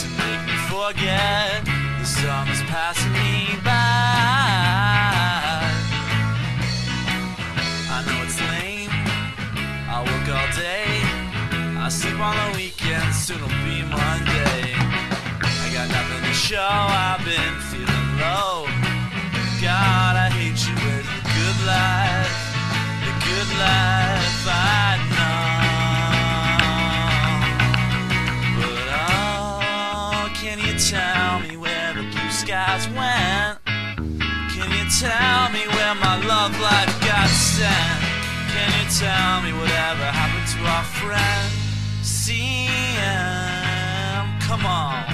To 0.00 0.06
make 0.18 0.42
me 0.50 0.56
forget 0.66 1.62
the 2.00 2.04
summer's 2.04 2.62
passing 2.66 3.12
me 3.12 3.54
by. 3.62 3.70
I 7.94 7.98
know 8.02 8.18
it's 8.26 8.40
lame, 8.50 8.90
I 9.94 10.02
work 10.02 10.26
all 10.34 10.50
day. 10.58 10.90
I 11.78 11.88
sleep 11.88 12.18
on 12.18 12.34
the 12.34 12.48
weekends, 12.58 13.16
soon 13.24 13.36
it'll 13.36 13.48
be 13.62 13.86
Monday. 13.86 14.74
I 15.62 15.66
got 15.72 15.86
nothing 15.88 16.22
to 16.26 16.34
show, 16.34 16.58
I've 16.58 17.22
been 17.24 17.54
feeling 17.70 18.08
low. 18.18 18.66
God, 19.62 20.16
I 20.18 20.28
hate 20.34 20.58
you 20.66 20.74
with 20.82 21.06
the 21.06 21.22
good 21.30 21.58
life, 21.64 22.34
the 23.06 23.12
good 23.22 23.50
life 23.60 24.21
But 24.44 24.98
oh, 28.90 30.28
can 30.34 30.58
you 30.58 30.76
tell 30.78 31.38
me 31.40 31.56
where 31.56 31.94
the 31.94 32.02
blue 32.02 32.30
skies 32.30 32.88
went? 32.88 33.60
Can 34.50 34.70
you 34.72 34.84
tell 34.98 35.48
me 35.50 35.66
where 35.68 35.94
my 35.94 36.16
love 36.26 36.58
life 36.60 37.00
got 37.06 37.28
sent? 37.28 38.02
Can 38.50 38.72
you 38.78 38.86
tell 38.98 39.42
me 39.42 39.52
whatever 39.52 40.04
happened 40.10 40.48
to 40.54 40.66
our 40.66 40.84
friend? 40.98 41.52
CM, 42.02 43.06
come 44.40 44.66
on. 44.66 45.11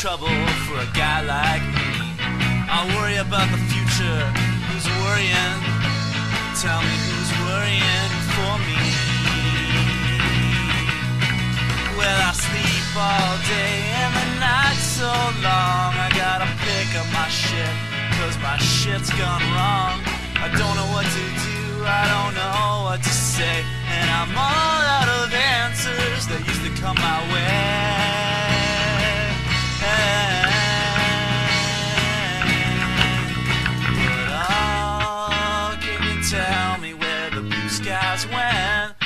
Trouble 0.00 0.28
for 0.68 0.76
a 0.76 0.90
guy 0.92 1.24
like 1.24 1.64
me. 1.72 1.96
I 2.68 2.84
worry 3.00 3.16
about 3.16 3.48
the 3.48 3.56
future. 3.72 4.20
Who's 4.68 4.84
worrying? 5.00 5.60
Tell 6.60 6.84
me 6.84 6.96
who's 7.08 7.32
worrying 7.48 8.12
for 8.36 8.54
me. 8.60 8.76
Well, 11.96 12.18
I 12.28 12.32
sleep 12.36 12.86
all 12.92 13.40
day 13.48 13.76
and 14.04 14.12
the 14.20 14.28
night's 14.36 14.84
so 15.00 15.08
long. 15.40 15.90
I 15.96 16.12
gotta 16.12 16.48
pick 16.60 16.92
up 17.00 17.08
my 17.16 17.28
shit, 17.32 17.72
cause 18.20 18.36
my 18.44 18.60
shit's 18.60 19.08
gone 19.16 19.44
wrong. 19.56 19.96
I 20.44 20.52
don't 20.60 20.76
know 20.76 20.90
what 20.92 21.08
to 21.08 21.24
do, 21.40 21.88
I 21.88 22.04
don't 22.12 22.34
know 22.36 22.84
what 22.84 23.00
to 23.00 23.14
say. 23.32 23.64
And 23.96 24.06
I'm 24.12 24.32
all 24.36 24.80
out 25.00 25.08
of 25.24 25.32
answers 25.32 26.28
that 26.28 26.44
used 26.44 26.64
to 26.68 26.72
come 26.82 26.96
my 27.00 27.20
way. 27.32 28.55
Tell 36.30 36.78
me 36.78 36.92
where 36.92 37.30
the 37.30 37.40
blue 37.40 37.68
skies 37.68 38.26
went? 38.26 38.98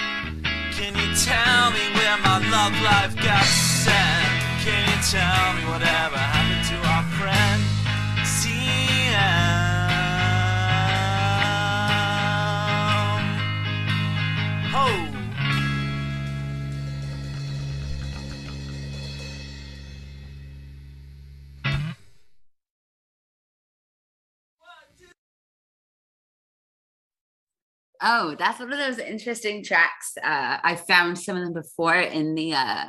Can 0.72 0.94
you 0.96 1.14
tell 1.14 1.70
me 1.70 1.84
where 1.94 2.16
my 2.18 2.38
love 2.50 2.72
life 2.82 3.14
got 3.16 3.44
sent? 3.44 4.40
Can 4.64 4.88
you 4.88 4.98
tell 5.02 5.52
me 5.54 5.64
whatever 5.70 6.29
Oh, 28.02 28.34
that's 28.38 28.58
one 28.58 28.72
of 28.72 28.78
those 28.78 28.98
interesting 28.98 29.62
tracks. 29.62 30.14
Uh, 30.22 30.58
I 30.62 30.76
found 30.76 31.18
some 31.18 31.36
of 31.36 31.44
them 31.44 31.52
before 31.52 31.96
in 31.96 32.34
the 32.34 32.54
uh, 32.54 32.84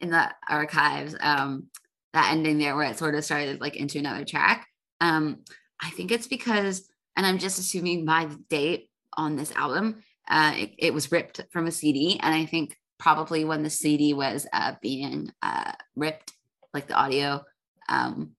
in 0.00 0.10
the 0.10 0.30
archives. 0.48 1.14
Um, 1.20 1.68
that 2.14 2.32
ending 2.32 2.58
there 2.58 2.76
where 2.76 2.90
it 2.90 2.96
sort 2.96 3.16
of 3.16 3.24
started 3.24 3.60
like 3.60 3.76
into 3.76 3.98
another 3.98 4.24
track. 4.24 4.68
Um, 5.00 5.40
I 5.82 5.90
think 5.90 6.10
it's 6.10 6.28
because, 6.28 6.88
and 7.16 7.26
I'm 7.26 7.38
just 7.38 7.58
assuming 7.58 8.06
by 8.06 8.26
the 8.26 8.38
date 8.48 8.88
on 9.16 9.36
this 9.36 9.52
album, 9.52 10.02
uh, 10.28 10.52
it, 10.56 10.74
it 10.78 10.94
was 10.94 11.12
ripped 11.12 11.40
from 11.50 11.66
a 11.66 11.72
CD, 11.72 12.18
and 12.22 12.34
I 12.34 12.46
think 12.46 12.78
probably 12.98 13.44
when 13.44 13.62
the 13.62 13.70
CD 13.70 14.14
was 14.14 14.46
uh, 14.52 14.74
being 14.80 15.32
uh, 15.42 15.72
ripped, 15.96 16.32
like 16.72 16.86
the 16.86 16.94
audio, 16.94 17.44
um, 17.88 18.30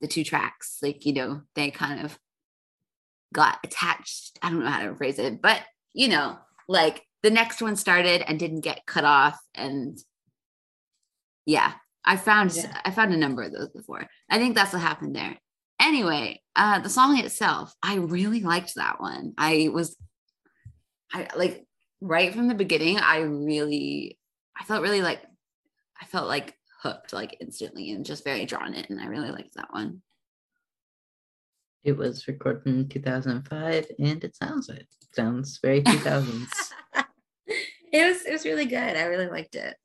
the 0.00 0.08
two 0.08 0.24
tracks, 0.24 0.78
like 0.80 1.04
you 1.04 1.12
know, 1.12 1.42
they 1.54 1.70
kind 1.70 2.04
of 2.04 2.18
got 3.32 3.58
attached. 3.64 4.38
I 4.42 4.50
don't 4.50 4.64
know 4.64 4.70
how 4.70 4.86
to 4.86 4.94
phrase 4.94 5.18
it, 5.18 5.40
but 5.42 5.60
you 5.94 6.08
know, 6.08 6.38
like 6.68 7.02
the 7.22 7.30
next 7.30 7.62
one 7.62 7.76
started 7.76 8.22
and 8.26 8.38
didn't 8.38 8.60
get 8.60 8.86
cut 8.86 9.04
off. 9.04 9.38
And 9.54 9.98
yeah, 11.46 11.72
I 12.04 12.16
found 12.16 12.54
Yeah. 12.54 12.80
I 12.84 12.90
found 12.90 13.12
a 13.12 13.16
number 13.16 13.42
of 13.42 13.52
those 13.52 13.70
before. 13.70 14.06
I 14.30 14.38
think 14.38 14.54
that's 14.54 14.72
what 14.72 14.82
happened 14.82 15.16
there. 15.16 15.36
Anyway, 15.80 16.40
uh 16.56 16.80
the 16.80 16.88
song 16.88 17.18
itself, 17.18 17.74
I 17.82 17.96
really 17.96 18.40
liked 18.40 18.74
that 18.76 19.00
one. 19.00 19.34
I 19.38 19.70
was 19.72 19.96
I 21.12 21.28
like 21.36 21.64
right 22.00 22.34
from 22.34 22.48
the 22.48 22.54
beginning, 22.54 22.98
I 22.98 23.18
really 23.18 24.18
I 24.58 24.64
felt 24.64 24.82
really 24.82 25.02
like 25.02 25.22
I 26.00 26.06
felt 26.06 26.28
like 26.28 26.54
hooked 26.82 27.12
like 27.12 27.36
instantly 27.40 27.92
and 27.92 28.04
just 28.04 28.24
very 28.24 28.44
drawn 28.44 28.74
in. 28.74 28.84
And 28.88 29.00
I 29.00 29.06
really 29.06 29.30
liked 29.30 29.54
that 29.54 29.72
one. 29.72 30.02
It 31.84 31.96
was 31.96 32.28
recorded 32.28 32.66
in 32.66 32.88
2005, 32.88 33.86
and 33.98 34.22
it 34.24 34.36
sounds 34.36 34.68
it 34.68 34.86
sounds 35.12 35.58
very 35.62 35.82
2000s. 35.82 36.48
it 37.92 38.06
was 38.06 38.24
it 38.24 38.32
was 38.32 38.44
really 38.44 38.66
good. 38.66 38.96
I 38.96 39.04
really 39.04 39.28
liked 39.28 39.54
it. 39.56 39.76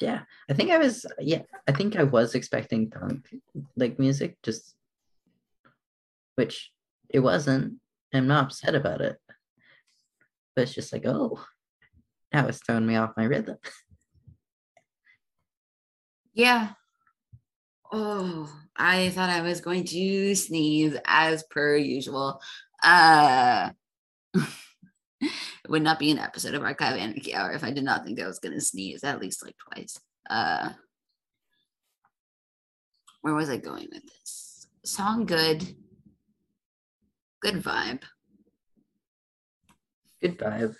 yeah, 0.00 0.22
I 0.50 0.54
think 0.54 0.70
I 0.70 0.78
was. 0.78 1.04
Yeah, 1.18 1.42
I 1.68 1.72
think 1.72 1.96
I 1.96 2.02
was 2.04 2.34
expecting 2.34 2.90
punk 2.90 3.28
like 3.76 3.98
music, 3.98 4.36
just 4.42 4.74
which 6.36 6.70
it 7.10 7.20
wasn't. 7.20 7.74
I'm 8.14 8.26
not 8.26 8.44
upset 8.44 8.74
about 8.74 9.00
it, 9.02 9.16
but 10.54 10.62
it's 10.62 10.74
just 10.74 10.92
like, 10.92 11.04
oh, 11.06 11.44
that 12.32 12.46
was 12.46 12.58
throwing 12.58 12.86
me 12.86 12.96
off 12.96 13.16
my 13.16 13.24
rhythm. 13.24 13.56
Yeah. 16.32 16.72
Oh, 17.98 18.52
I 18.76 19.08
thought 19.08 19.30
I 19.30 19.40
was 19.40 19.62
going 19.62 19.84
to 19.84 20.34
sneeze 20.34 20.98
as 21.06 21.44
per 21.44 21.76
usual. 21.76 22.42
Uh 22.84 23.70
it 24.34 25.30
would 25.70 25.80
not 25.80 25.98
be 25.98 26.10
an 26.10 26.18
episode 26.18 26.52
of 26.52 26.62
Archive 26.62 26.98
Anarchy 26.98 27.34
Hour 27.34 27.52
if 27.52 27.64
I 27.64 27.70
did 27.70 27.84
not 27.84 28.04
think 28.04 28.20
I 28.20 28.26
was 28.26 28.38
gonna 28.38 28.60
sneeze 28.60 29.02
at 29.02 29.18
least 29.18 29.42
like 29.42 29.56
twice. 29.56 29.98
Uh 30.28 30.72
where 33.22 33.32
was 33.32 33.48
I 33.48 33.56
going 33.56 33.88
with 33.90 34.02
this? 34.02 34.66
Song 34.84 35.24
good. 35.24 35.66
Good 37.40 37.62
vibe. 37.62 38.02
Good 40.20 40.36
vibe. 40.38 40.76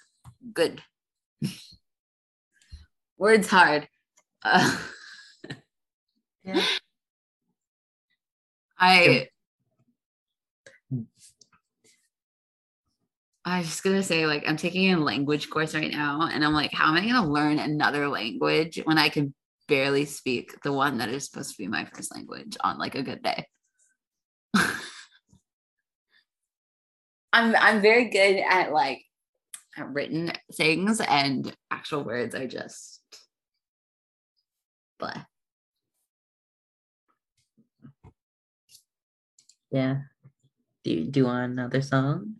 Good. 0.52 0.82
Words 3.16 3.48
hard. 3.48 3.88
Uh, 4.42 4.76
Yeah. 6.46 6.62
I 8.78 9.28
I 13.44 13.58
was 13.58 13.68
just 13.68 13.84
gonna 13.84 14.02
say, 14.02 14.26
like, 14.26 14.42
I'm 14.46 14.56
taking 14.56 14.92
a 14.92 14.98
language 14.98 15.48
course 15.48 15.72
right 15.74 15.92
now, 15.92 16.28
and 16.30 16.44
I'm 16.44 16.52
like, 16.52 16.72
how 16.72 16.88
am 16.88 16.96
I 16.96 17.06
gonna 17.06 17.30
learn 17.30 17.60
another 17.60 18.08
language 18.08 18.80
when 18.84 18.98
I 18.98 19.08
can 19.08 19.34
barely 19.68 20.04
speak 20.04 20.60
the 20.62 20.72
one 20.72 20.98
that 20.98 21.08
is 21.08 21.26
supposed 21.26 21.52
to 21.52 21.58
be 21.58 21.68
my 21.68 21.84
first 21.84 22.12
language 22.14 22.56
on 22.62 22.76
like 22.78 22.96
a 22.96 23.04
good 23.04 23.22
day? 23.22 23.46
I'm 27.32 27.54
I'm 27.54 27.80
very 27.80 28.06
good 28.10 28.42
at 28.50 28.72
like 28.72 29.02
at 29.76 29.92
written 29.92 30.32
things 30.52 31.00
and 31.00 31.54
actual 31.70 32.02
words 32.02 32.34
are 32.34 32.48
just 32.48 33.00
blah. 34.98 35.22
Yeah. 39.70 39.98
Do 40.84 40.90
you 40.90 41.04
do 41.04 41.20
you 41.20 41.26
want 41.26 41.52
another 41.52 41.82
song? 41.82 42.36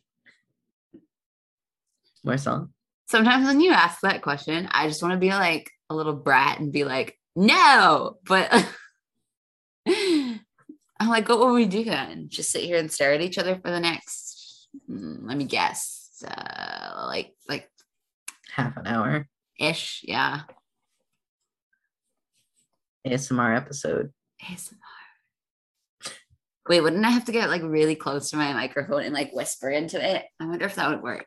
More 2.24 2.38
song? 2.38 2.72
sometimes 3.06 3.46
when 3.46 3.60
you 3.60 3.72
ask 3.72 4.00
that 4.00 4.22
question, 4.22 4.68
I 4.70 4.88
just 4.88 5.02
want 5.02 5.12
to 5.12 5.18
be 5.18 5.30
like 5.30 5.70
a 5.88 5.94
little 5.94 6.14
brat 6.14 6.58
and 6.58 6.72
be 6.72 6.84
like, 6.84 7.18
no, 7.34 8.18
but 8.26 8.52
I'm 9.88 11.08
like, 11.08 11.28
what 11.28 11.38
will 11.38 11.54
we 11.54 11.66
do 11.66 11.84
then? 11.84 12.26
Just 12.28 12.50
sit 12.50 12.64
here 12.64 12.78
and 12.78 12.90
stare 12.90 13.12
at 13.12 13.20
each 13.20 13.38
other 13.38 13.56
for 13.56 13.70
the 13.70 13.80
next, 13.80 14.68
mm, 14.90 15.18
let 15.22 15.36
me 15.36 15.44
guess, 15.44 16.22
uh, 16.26 17.06
like, 17.06 17.32
like 17.48 17.70
Half 18.52 18.76
an 18.78 18.86
hour 18.86 19.28
ish. 19.60 20.02
Yeah. 20.04 20.42
ASMR 23.06 23.56
episode. 23.56 24.12
ASMR. 24.42 24.74
Wait, 26.68 26.80
wouldn't 26.80 27.04
I 27.04 27.10
have 27.10 27.24
to 27.26 27.32
get 27.32 27.48
like 27.48 27.62
really 27.62 27.94
close 27.94 28.30
to 28.30 28.36
my 28.36 28.52
microphone 28.52 29.04
and 29.04 29.14
like 29.14 29.30
whisper 29.32 29.68
into 29.70 30.02
it? 30.04 30.24
I 30.40 30.46
wonder 30.46 30.64
if 30.66 30.74
that 30.74 30.90
would 30.90 31.02
work. 31.02 31.26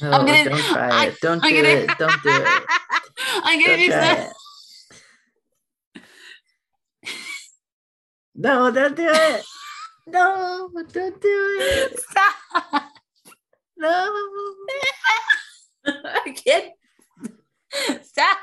No, 0.00 0.10
I'm 0.10 0.26
gonna- 0.26 0.44
don't 0.50 0.58
try 0.58 0.88
I- 0.88 1.06
it. 1.06 1.20
Don't 1.20 1.44
I'm 1.44 1.50
do 1.50 1.56
gonna- 1.62 1.68
it. 1.68 1.98
Don't 1.98 2.22
do 2.22 2.30
it. 2.30 2.62
I'm 3.44 3.60
gonna 3.60 3.76
Don't 3.76 3.78
do 3.78 3.88
that. 3.90 4.32
it. 5.94 6.02
No, 8.34 8.70
don't 8.70 8.96
do 8.96 9.08
it. 9.08 9.44
No, 10.06 10.70
don't 10.90 11.20
do 11.20 11.58
it. 11.60 12.00
Stop. 12.00 12.34
No. 13.76 14.14
I 15.86 16.34
can't. 16.34 16.72
Stop. 18.04 18.38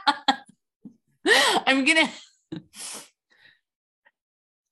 I'm 1.65 1.83
gonna. 1.85 2.09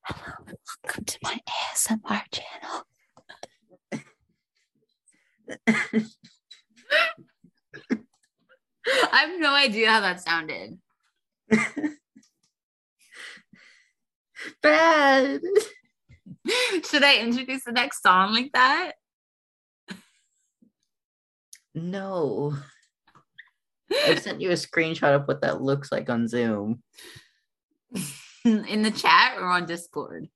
Hello, 0.04 0.57
welcome 0.84 1.06
to 1.06 1.18
my 1.24 1.40
ASMR 1.74 2.22
channel. 2.32 2.84
I 9.12 9.18
have 9.18 9.40
no 9.40 9.54
idea 9.54 9.92
how 9.92 10.02
that 10.02 10.22
sounded. 10.22 10.78
Bad. 14.62 15.42
Should 16.90 17.04
I 17.04 17.18
introduce 17.20 17.64
the 17.66 17.72
next 17.72 18.02
song 18.02 18.34
like 18.34 18.52
that? 18.54 18.94
No. 21.74 22.56
I 23.92 24.16
sent 24.16 24.42
you 24.42 24.50
a 24.52 24.54
screenshot 24.54 25.16
of 25.16 25.28
what 25.28 25.42
that 25.42 25.62
looks 25.62 25.92
like 25.92 26.10
on 26.10 26.28
Zoom. 26.28 26.82
In 28.44 28.82
the 28.82 28.92
chat 28.92 29.38
or 29.38 29.46
on 29.46 29.66
Discord? 29.66 30.30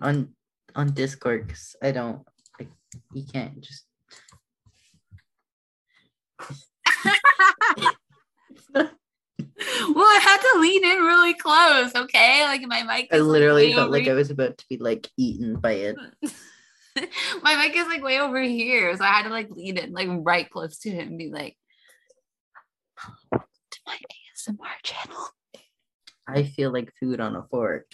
On 0.00 0.28
on 0.74 0.92
Discord 0.92 1.46
because 1.46 1.76
I 1.82 1.92
don't 1.92 2.26
like 2.58 2.68
you 3.12 3.24
can't 3.24 3.60
just 3.60 3.86
Well, 9.94 10.04
I 10.04 10.18
had 10.22 10.40
to 10.40 10.60
lean 10.60 10.84
in 10.84 10.98
really 10.98 11.34
close, 11.34 11.94
okay? 11.94 12.44
Like 12.44 12.62
my 12.62 12.82
mic. 12.82 13.08
I 13.12 13.16
is, 13.16 13.22
like, 13.22 13.30
literally 13.30 13.66
way 13.66 13.74
felt 13.74 13.90
like 13.90 14.08
I 14.08 14.12
was 14.12 14.30
about 14.30 14.58
to 14.58 14.64
be 14.68 14.78
like 14.78 15.08
eaten 15.16 15.56
by 15.56 15.72
it. 15.72 15.96
my 17.42 17.56
mic 17.56 17.76
is 17.76 17.86
like 17.86 18.02
way 18.02 18.18
over 18.20 18.42
here, 18.42 18.96
so 18.96 19.04
I 19.04 19.08
had 19.08 19.24
to 19.24 19.30
like 19.30 19.50
lean 19.50 19.78
in 19.78 19.92
like 19.92 20.08
right 20.10 20.48
close 20.48 20.78
to 20.80 20.90
him 20.90 21.08
and 21.08 21.18
be 21.18 21.30
like, 21.30 21.56
to 23.32 23.80
my 23.86 23.96
ASMR 23.96 24.82
channel." 24.82 25.28
I 26.26 26.44
feel 26.44 26.72
like 26.72 26.92
food 26.98 27.20
on 27.20 27.36
a 27.36 27.42
fork. 27.42 27.86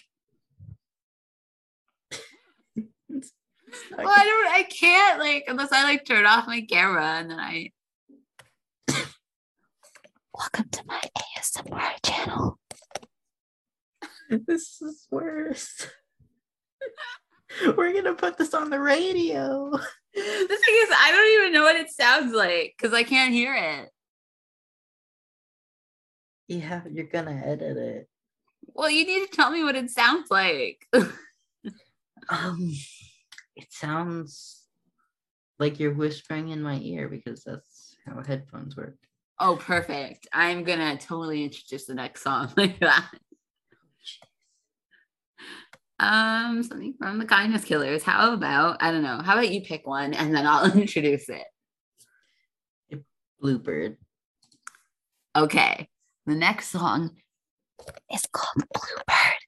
It's 2.12 2.18
not 3.08 3.59
Well, 3.96 4.08
I 4.08 4.24
don't. 4.24 4.54
I 4.54 4.62
can't 4.64 5.18
like 5.18 5.44
unless 5.46 5.72
I 5.72 5.84
like 5.84 6.04
turn 6.04 6.26
off 6.26 6.46
my 6.46 6.62
camera 6.62 7.04
and 7.04 7.30
then 7.30 7.38
I. 7.38 7.70
Welcome 10.34 10.68
to 10.70 10.82
my 10.86 11.00
ASMR 11.38 11.92
channel. 12.04 12.58
this 14.30 14.80
is 14.80 15.06
worse. 15.10 15.86
We're 17.76 17.92
gonna 17.92 18.14
put 18.14 18.38
this 18.38 18.54
on 18.54 18.70
the 18.70 18.80
radio. 18.80 19.70
The 19.70 20.20
thing 20.20 20.76
is, 20.82 20.88
I 20.96 21.12
don't 21.12 21.40
even 21.40 21.52
know 21.52 21.62
what 21.62 21.76
it 21.76 21.90
sounds 21.90 22.32
like 22.32 22.74
because 22.76 22.94
I 22.94 23.02
can't 23.02 23.32
hear 23.32 23.54
it. 23.54 23.90
Yeah, 26.48 26.82
you're 26.90 27.06
gonna 27.06 27.42
edit 27.44 27.76
it. 27.76 28.08
Well, 28.72 28.90
you 28.90 29.04
need 29.04 29.26
to 29.26 29.36
tell 29.36 29.50
me 29.50 29.62
what 29.62 29.76
it 29.76 29.90
sounds 29.90 30.30
like. 30.30 30.86
Um, 32.28 32.72
it 33.62 33.72
sounds 33.72 34.64
like 35.58 35.78
you're 35.78 35.94
whispering 35.94 36.48
in 36.48 36.62
my 36.62 36.78
ear 36.78 37.08
because 37.08 37.44
that's 37.44 37.96
how 38.06 38.22
headphones 38.22 38.76
work. 38.76 38.96
oh, 39.38 39.56
perfect. 39.56 40.26
I'm 40.32 40.64
gonna 40.64 40.96
totally 40.96 41.44
introduce 41.44 41.86
the 41.86 41.94
next 41.94 42.22
song 42.22 42.52
like 42.56 42.80
that. 42.80 43.10
Um, 45.98 46.62
something 46.62 46.94
from 46.98 47.18
the 47.18 47.26
Kindness 47.26 47.64
Killers. 47.64 48.02
How 48.02 48.32
about 48.32 48.78
I 48.80 48.90
don't 48.90 49.02
know? 49.02 49.20
How 49.22 49.34
about 49.34 49.50
you 49.50 49.60
pick 49.60 49.86
one 49.86 50.14
and 50.14 50.34
then 50.34 50.46
I'll 50.46 50.72
introduce 50.78 51.28
it. 51.28 51.44
Bluebird. 53.40 53.96
Okay. 55.36 55.88
The 56.26 56.34
next 56.34 56.68
song 56.68 57.16
is 58.12 58.26
called 58.32 58.66
Bluebird 58.72 59.39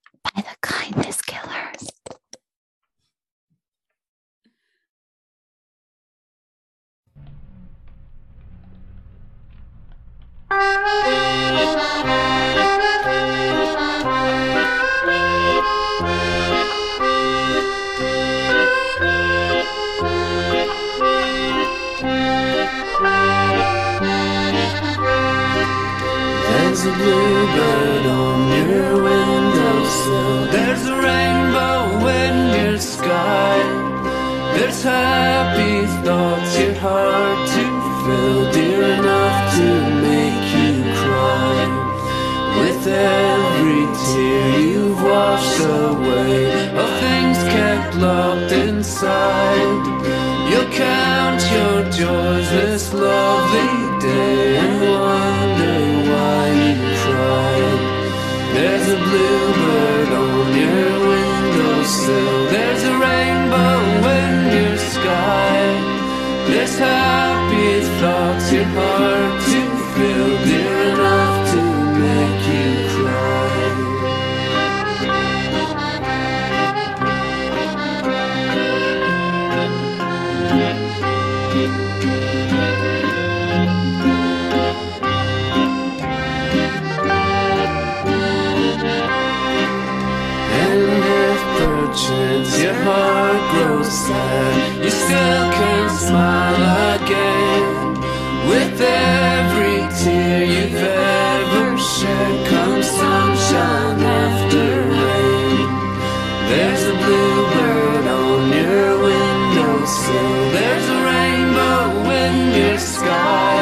There's 106.52 106.84
a 106.84 106.94
bluebird 107.02 108.06
on 108.20 108.52
your 108.52 108.90
windowsill. 109.04 110.50
There's 110.56 110.86
a 110.96 110.98
rainbow 111.10 112.10
in 112.22 112.34
your 112.60 112.78
sky. 112.78 113.56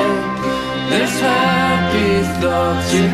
There's 0.90 1.16
happy 1.20 2.40
thoughts 2.40 2.92
your 2.92 3.10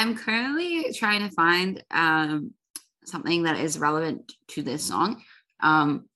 I'm 0.00 0.16
currently 0.16 0.94
trying 0.94 1.28
to 1.28 1.34
find 1.34 1.84
um, 1.90 2.54
something 3.04 3.42
that 3.42 3.60
is 3.60 3.78
relevant 3.78 4.32
to 4.48 4.62
this 4.62 4.82
song. 4.82 5.22
Um, 5.62 6.06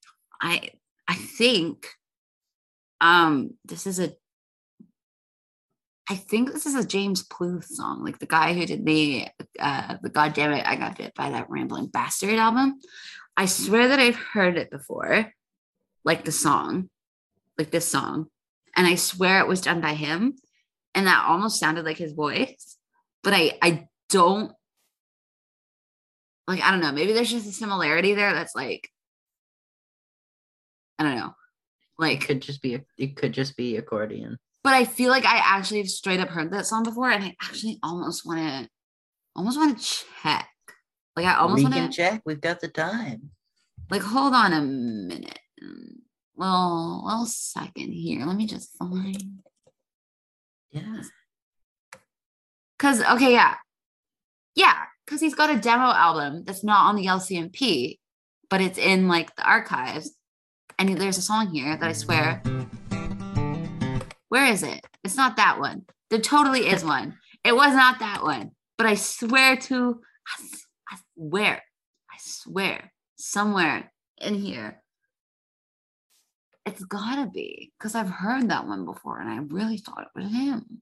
I 0.41 0.71
I 1.07 1.13
think 1.13 1.85
um, 2.99 3.51
this 3.63 3.85
is 3.85 3.99
a 3.99 4.13
I 6.09 6.15
think 6.15 6.51
this 6.51 6.65
is 6.65 6.73
a 6.73 6.83
James 6.83 7.21
Pluth 7.21 7.65
song, 7.65 8.03
like 8.03 8.17
the 8.17 8.25
guy 8.25 8.53
who 8.53 8.65
did 8.65 8.87
the 8.87 9.27
uh, 9.59 9.97
the 10.01 10.09
God 10.09 10.33
damn 10.33 10.53
it, 10.53 10.65
I 10.65 10.77
got 10.77 10.97
bit 10.97 11.13
by 11.13 11.29
that 11.29 11.51
rambling 11.51 11.85
bastard 11.85 12.39
album. 12.39 12.79
I 13.37 13.45
swear 13.45 13.89
that 13.89 13.99
I've 13.99 14.15
heard 14.15 14.57
it 14.57 14.71
before, 14.71 15.31
like 16.03 16.25
the 16.25 16.31
song, 16.31 16.89
like 17.59 17.69
this 17.69 17.87
song, 17.87 18.31
and 18.75 18.87
I 18.87 18.95
swear 18.95 19.41
it 19.41 19.47
was 19.47 19.61
done 19.61 19.79
by 19.79 19.93
him 19.93 20.37
and 20.95 21.05
that 21.05 21.25
almost 21.27 21.59
sounded 21.59 21.85
like 21.85 21.97
his 21.97 22.13
voice 22.13 22.74
but 23.25 23.33
i 23.33 23.51
i 23.61 23.87
don't 24.09 24.53
like 26.47 26.61
i 26.61 26.71
don't 26.71 26.79
know 26.79 26.91
maybe 26.93 27.11
there's 27.11 27.29
just 27.31 27.47
a 27.47 27.51
similarity 27.51 28.13
there 28.13 28.33
that's 28.33 28.55
like 28.55 28.87
i 30.99 31.03
don't 31.03 31.15
know 31.17 31.33
Like 31.99 32.21
It 32.23 32.27
could 32.27 32.41
just 32.41 32.61
be 32.61 32.79
it 32.97 33.15
could 33.17 33.33
just 33.33 33.57
be 33.57 33.75
accordion. 33.77 34.37
but 34.63 34.73
i 34.73 34.85
feel 34.85 35.09
like 35.09 35.25
i 35.25 35.37
actually 35.43 35.79
have 35.79 35.89
straight 35.89 36.19
up 36.19 36.29
heard 36.29 36.51
that 36.53 36.65
song 36.65 36.83
before 36.83 37.09
and 37.09 37.23
i 37.23 37.35
actually 37.41 37.79
almost 37.83 38.25
want 38.25 38.39
to 38.39 38.69
almost 39.35 39.57
want 39.57 39.77
to 39.77 39.83
check 40.23 40.47
like 41.17 41.25
i 41.25 41.35
almost 41.35 41.63
want 41.63 41.75
to 41.75 41.89
check. 41.89 42.21
We've 42.25 42.39
got 42.39 42.61
the 42.61 42.69
time. 42.69 43.31
like 43.89 44.01
hold 44.01 44.33
on 44.33 44.53
a 44.53 44.61
minute 44.61 45.39
well 46.35 47.03
well 47.05 47.25
second 47.25 47.91
here 47.91 48.25
let 48.25 48.35
me 48.37 48.45
just 48.47 48.69
find 48.77 49.39
Yeah. 50.71 51.01
Cause 52.77 53.01
okay, 53.01 53.31
yeah. 53.31 53.55
Yeah, 54.55 54.75
because 55.05 55.21
he's 55.21 55.35
got 55.35 55.53
a 55.53 55.59
demo 55.59 55.85
album 55.85 56.43
that's 56.45 56.63
not 56.63 56.87
on 56.87 56.95
the 56.95 57.05
LCMP, 57.05 57.99
but 58.49 58.61
it's 58.61 58.77
in 58.77 59.07
like 59.07 59.35
the 59.35 59.43
archives. 59.43 60.15
And 60.77 60.97
there's 60.97 61.17
a 61.17 61.21
song 61.21 61.53
here 61.53 61.77
that 61.77 61.89
I 61.89 61.93
swear. 61.93 62.41
Where 64.29 64.45
is 64.45 64.63
it? 64.63 64.85
It's 65.03 65.15
not 65.15 65.37
that 65.37 65.59
one. 65.59 65.85
There 66.09 66.19
totally 66.19 66.67
is 66.67 66.83
one. 66.83 67.17
It 67.43 67.55
was 67.55 67.73
not 67.73 67.99
that 67.99 68.23
one. 68.23 68.51
But 68.77 68.87
I 68.87 68.95
swear 68.95 69.55
to 69.55 70.01
I, 70.91 70.97
swear, 71.15 71.63
I 72.11 72.17
swear, 72.19 72.91
somewhere 73.15 73.91
in 74.17 74.35
here. 74.35 74.81
It's 76.65 76.83
gotta 76.83 77.29
be 77.29 77.71
because 77.77 77.95
I've 77.95 78.09
heard 78.09 78.49
that 78.49 78.67
one 78.67 78.85
before 78.85 79.19
and 79.19 79.29
I 79.29 79.37
really 79.37 79.77
thought 79.77 80.01
it 80.01 80.19
was 80.19 80.31
him. 80.31 80.81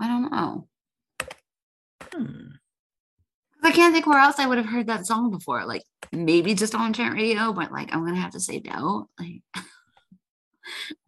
I 0.00 0.08
don't 0.08 0.30
know. 0.30 0.68
Hmm. 2.12 2.48
I 3.62 3.70
can't 3.70 3.94
think 3.94 4.06
where 4.06 4.18
else 4.18 4.38
I 4.38 4.46
would 4.46 4.58
have 4.58 4.66
heard 4.66 4.88
that 4.88 5.06
song 5.06 5.30
before. 5.30 5.64
Like 5.64 5.82
maybe 6.10 6.54
just 6.54 6.74
on 6.74 6.92
Trent 6.92 7.14
Radio, 7.14 7.52
but 7.52 7.70
like 7.70 7.94
I'm 7.94 8.04
gonna 8.04 8.20
have 8.20 8.32
to 8.32 8.40
say 8.40 8.60
no. 8.64 9.08
Like 9.18 9.42
I 9.54 9.62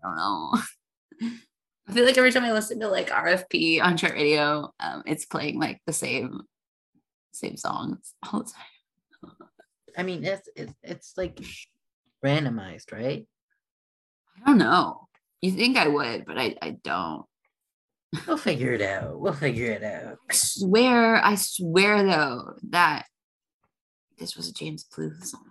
don't 0.03 0.17
know. 0.17 0.59
I 1.87 1.93
feel 1.93 2.05
like 2.05 2.17
every 2.17 2.33
time 2.33 2.45
I 2.45 2.53
listen 2.53 2.81
to 2.81 2.89
like 2.89 3.11
RFP 3.11 3.83
on 3.83 3.97
Trent 3.97 4.15
Radio, 4.15 4.73
um, 4.81 5.03
it's 5.07 5.27
playing 5.27 5.59
like 5.59 5.81
the 5.87 5.93
same 5.93 6.43
same 7.33 7.57
songs 7.57 8.15
all 8.23 8.41
the 8.41 8.51
time. 8.51 9.49
I 9.97 10.03
mean, 10.03 10.25
it's 10.25 10.49
it's 10.57 10.75
it's 10.83 11.15
like 11.17 11.41
randomized, 12.25 12.93
right? 12.93 13.27
I 14.43 14.47
don't 14.47 14.59
know. 14.59 15.09
You 15.41 15.53
think 15.53 15.77
I 15.77 15.89
would, 15.89 16.25
but 16.25 16.39
I, 16.39 16.57
I 16.61 16.71
don't. 16.83 17.27
We'll 18.27 18.37
figure 18.37 18.73
it 18.73 18.83
out. 18.83 19.19
We'll 19.21 19.33
figure 19.33 19.71
it 19.73 19.83
out. 19.83 20.19
I 20.31 20.35
swear, 20.35 21.17
I 21.25 21.35
swear 21.37 22.05
though 22.05 22.55
that 22.71 23.07
this 24.19 24.37
was 24.37 24.49
a 24.49 24.53
James 24.53 24.85
Bluth 24.85 25.25
song. 25.25 25.51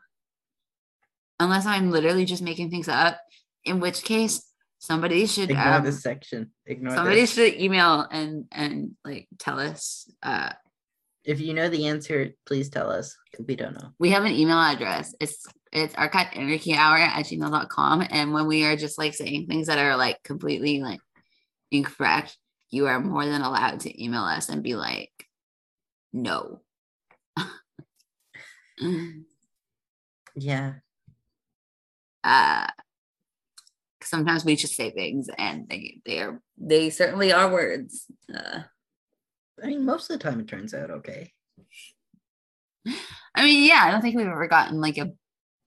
Unless 1.39 1.65
I'm 1.65 1.91
literally 1.91 2.25
just 2.25 2.41
making 2.41 2.69
things 2.69 2.87
up, 2.87 3.19
in 3.65 3.79
which 3.79 4.03
case 4.03 4.47
somebody 4.79 5.25
should 5.25 5.49
Ignore 5.51 5.73
um, 5.73 5.83
this 5.83 6.01
section. 6.01 6.51
Ignore 6.65 6.95
somebody 6.95 7.21
this. 7.21 7.33
should 7.33 7.55
email 7.59 8.01
and 8.09 8.45
and 8.51 8.91
like 9.03 9.27
tell 9.39 9.59
us. 9.59 10.09
Uh, 10.21 10.51
If 11.25 11.39
you 11.41 11.53
know 11.53 11.69
the 11.69 11.87
answer, 11.87 12.29
please 12.45 12.69
tell 12.69 12.89
us. 12.89 13.15
we 13.47 13.55
don't 13.55 13.73
know. 13.73 13.89
we 13.99 14.11
have 14.11 14.23
an 14.25 14.31
email 14.33 14.57
address. 14.59 15.15
It's 15.19 15.45
it's 15.71 15.95
archive 15.95 16.27
anarchy 16.33 16.75
hour 16.75 16.97
at 16.97 17.25
gmail.com. 17.25 18.05
And 18.09 18.31
when 18.33 18.45
we 18.47 18.63
are 18.65 18.75
just 18.75 18.97
like 18.97 19.15
saying 19.15 19.47
things 19.47 19.67
that 19.67 19.79
are 19.79 19.97
like 19.97 20.21
completely 20.23 20.81
like 20.81 20.99
incorrect, 21.71 22.37
you 22.73 22.87
are 22.87 22.99
more 22.99 23.23
than 23.23 23.43
allowed 23.43 23.81
to 23.81 24.03
email 24.03 24.23
us 24.23 24.49
and 24.49 24.63
be 24.63 24.75
like, 24.75 25.11
no. 26.11 26.61
Yeah. 30.35 30.73
uh 32.23 32.67
sometimes 34.01 34.45
we 34.45 34.55
just 34.55 34.75
say 34.75 34.91
things 34.91 35.27
and 35.37 35.67
they 35.69 35.99
they 36.05 36.19
are 36.19 36.41
they 36.57 36.89
certainly 36.89 37.33
are 37.33 37.51
words 37.51 38.05
uh 38.33 38.59
I 39.61 39.67
mean, 39.67 39.85
most 39.85 40.09
of 40.09 40.17
the 40.17 40.23
time 40.23 40.39
it 40.39 40.47
turns 40.47 40.73
out 40.73 40.89
okay. 40.89 41.31
i 43.35 43.43
mean 43.43 43.67
yeah 43.67 43.81
i 43.83 43.91
don't 43.91 44.01
think 44.01 44.15
we've 44.15 44.25
ever 44.25 44.47
gotten 44.47 44.79
like 44.79 44.97
a 44.97 45.11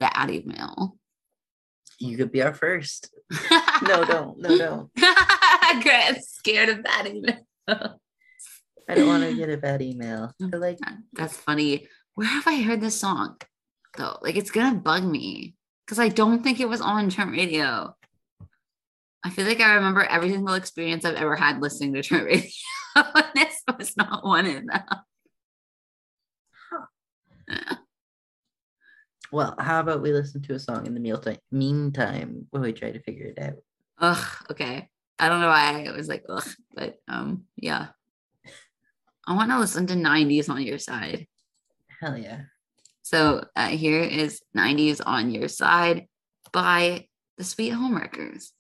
bad 0.01 0.31
email 0.31 0.97
You 1.99 2.17
could 2.17 2.33
be 2.33 2.43
our 2.43 2.55
first. 2.55 3.11
No, 3.83 4.05
don't. 4.05 4.39
No, 4.39 4.59
don't. 4.59 4.91
I'm 4.99 6.21
scared 6.23 6.69
of 6.69 6.85
that 6.85 7.07
email 7.07 7.99
I 8.89 8.95
don't 8.95 9.09
want 9.09 9.25
to 9.25 9.35
get 9.35 9.51
a 9.51 9.57
bad 9.57 9.83
email. 9.83 10.33
I 10.41 10.45
mm, 10.45 10.61
like 10.61 10.79
that's 11.13 11.37
funny 11.37 11.89
where 12.15 12.27
have 12.27 12.47
i 12.47 12.63
heard 12.63 12.81
this 12.81 12.99
song 12.99 13.37
though 13.97 14.17
like 14.23 14.37
it's 14.37 14.51
gonna 14.51 14.79
bug 14.79 15.05
me 15.05 15.57
because 15.87 15.99
I 16.01 16.09
don't 16.09 16.43
think 16.43 16.59
it 16.59 16.69
was 16.69 16.81
on 16.81 17.11
Trent 17.11 17.31
Radio. 17.31 17.95
I 19.23 19.31
feel 19.31 19.47
like 19.47 19.61
I 19.61 19.75
remember 19.75 20.03
every 20.03 20.31
single 20.31 20.55
experience 20.55 21.05
I've 21.05 21.15
ever 21.15 21.37
had 21.37 21.63
listening 21.63 21.95
to 21.95 22.03
Trent 22.03 22.25
Radio. 22.25 22.51
this 23.35 23.63
was 23.79 23.97
not 23.97 24.25
one 24.25 24.47
of 24.47 24.67
them. 24.67 24.83
Well, 29.33 29.55
how 29.59 29.81
about 29.81 30.03
we 30.03 30.13
listen 30.13 30.43
to 30.43 30.55
a 30.55 30.59
song 30.59 30.87
in 30.87 30.95
the 30.95 31.01
mealtime 31.01 31.39
meantime 31.51 32.47
while 32.51 32.63
we 32.63 32.73
try 32.73 32.93
to 32.93 33.03
figure 33.03 33.27
it 33.27 33.39
out? 33.39 33.55
Ugh, 33.99 34.27
okay. 34.51 34.89
I 35.19 35.29
don't 35.29 35.41
know 35.41 35.49
why 35.49 35.87
I 35.87 35.97
was 35.97 36.09
like, 36.09 36.25
ugh, 36.29 36.49
but 36.75 36.99
um, 37.09 37.45
yeah. 37.57 37.89
I 39.27 39.35
want 39.35 39.51
to 39.51 39.59
listen 39.59 39.87
to 39.89 39.95
90s 39.95 40.49
on 40.49 40.63
your 40.63 40.79
side. 40.79 41.27
Hell 42.01 42.17
yeah. 42.17 42.43
So 43.03 43.45
uh, 43.57 43.69
here 43.69 44.03
is 44.03 44.43
90s 44.57 45.01
on 45.05 45.31
your 45.31 45.49
side 45.49 46.07
by 46.53 47.07
the 47.39 47.45
Sweet 47.45 47.71
Home 47.71 47.95
Homewreckers. 47.95 48.51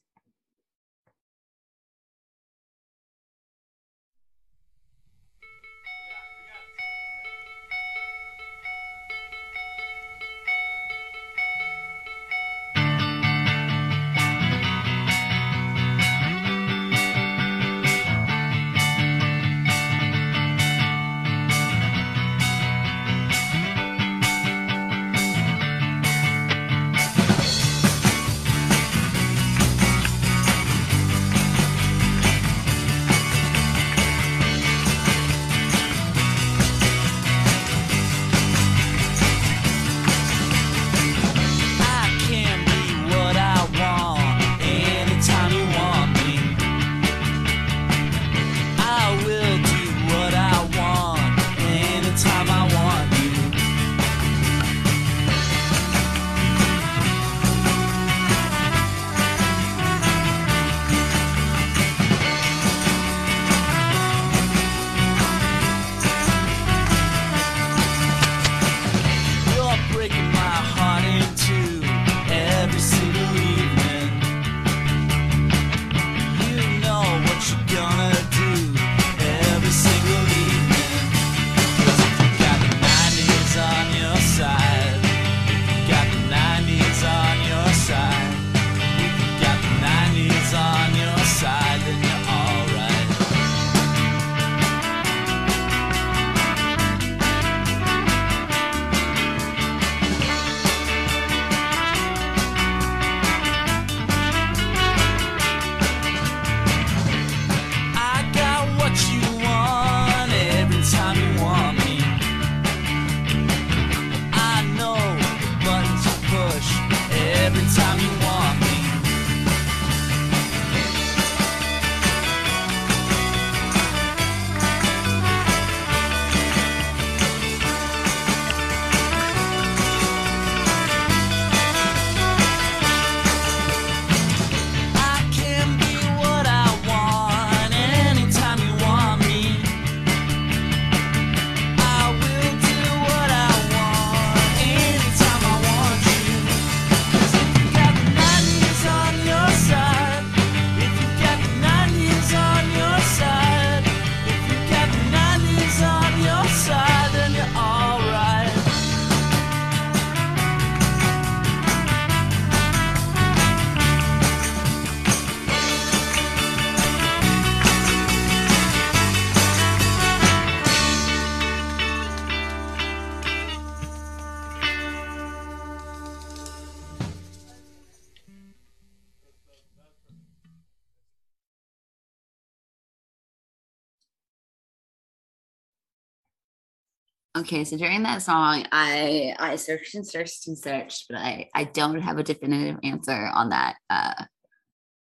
Okay, 187.36 187.64
so 187.64 187.76
during 187.76 188.02
that 188.04 188.22
song, 188.22 188.64
I 188.72 189.34
I 189.38 189.56
searched 189.56 189.94
and 189.94 190.06
searched 190.06 190.46
and 190.48 190.56
searched, 190.56 191.06
but 191.10 191.18
I 191.18 191.48
I 191.54 191.64
don't 191.64 192.00
have 192.00 192.16
a 192.18 192.22
definitive 192.22 192.78
answer 192.82 193.12
on 193.34 193.50
that 193.50 193.76
uh 193.90 194.24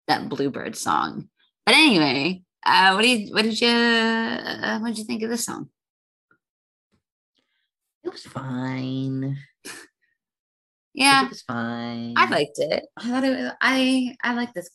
that 0.06 0.28
Bluebird 0.28 0.76
song. 0.76 1.28
But 1.66 1.74
anyway, 1.74 2.42
uh, 2.64 2.92
what 2.92 3.02
do 3.02 3.08
you 3.08 3.34
what 3.34 3.42
did 3.42 3.60
you 3.60 3.68
uh, 3.68 4.78
what 4.78 4.88
did 4.88 4.98
you 4.98 5.04
think 5.04 5.22
of 5.24 5.30
this 5.30 5.44
song? 5.44 5.68
It 8.04 8.12
was 8.12 8.22
fine. 8.22 9.38
Yeah, 10.94 11.24
It 11.24 11.30
was 11.30 11.40
fine. 11.40 12.12
I 12.18 12.28
liked 12.28 12.58
it. 12.58 12.84
I 12.98 13.08
thought 13.08 13.24
it 13.24 13.30
was, 13.30 13.52
I 13.62 14.14
I 14.22 14.34
like 14.34 14.52
this. 14.52 14.68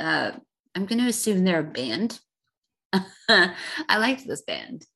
Uh, 0.00 0.32
I'm 0.74 0.86
going 0.86 0.98
to 0.98 1.08
assume 1.08 1.44
they're 1.44 1.60
a 1.60 1.62
band. 1.62 2.18
I 3.28 3.98
liked 3.98 4.26
this 4.26 4.40
band. 4.40 4.86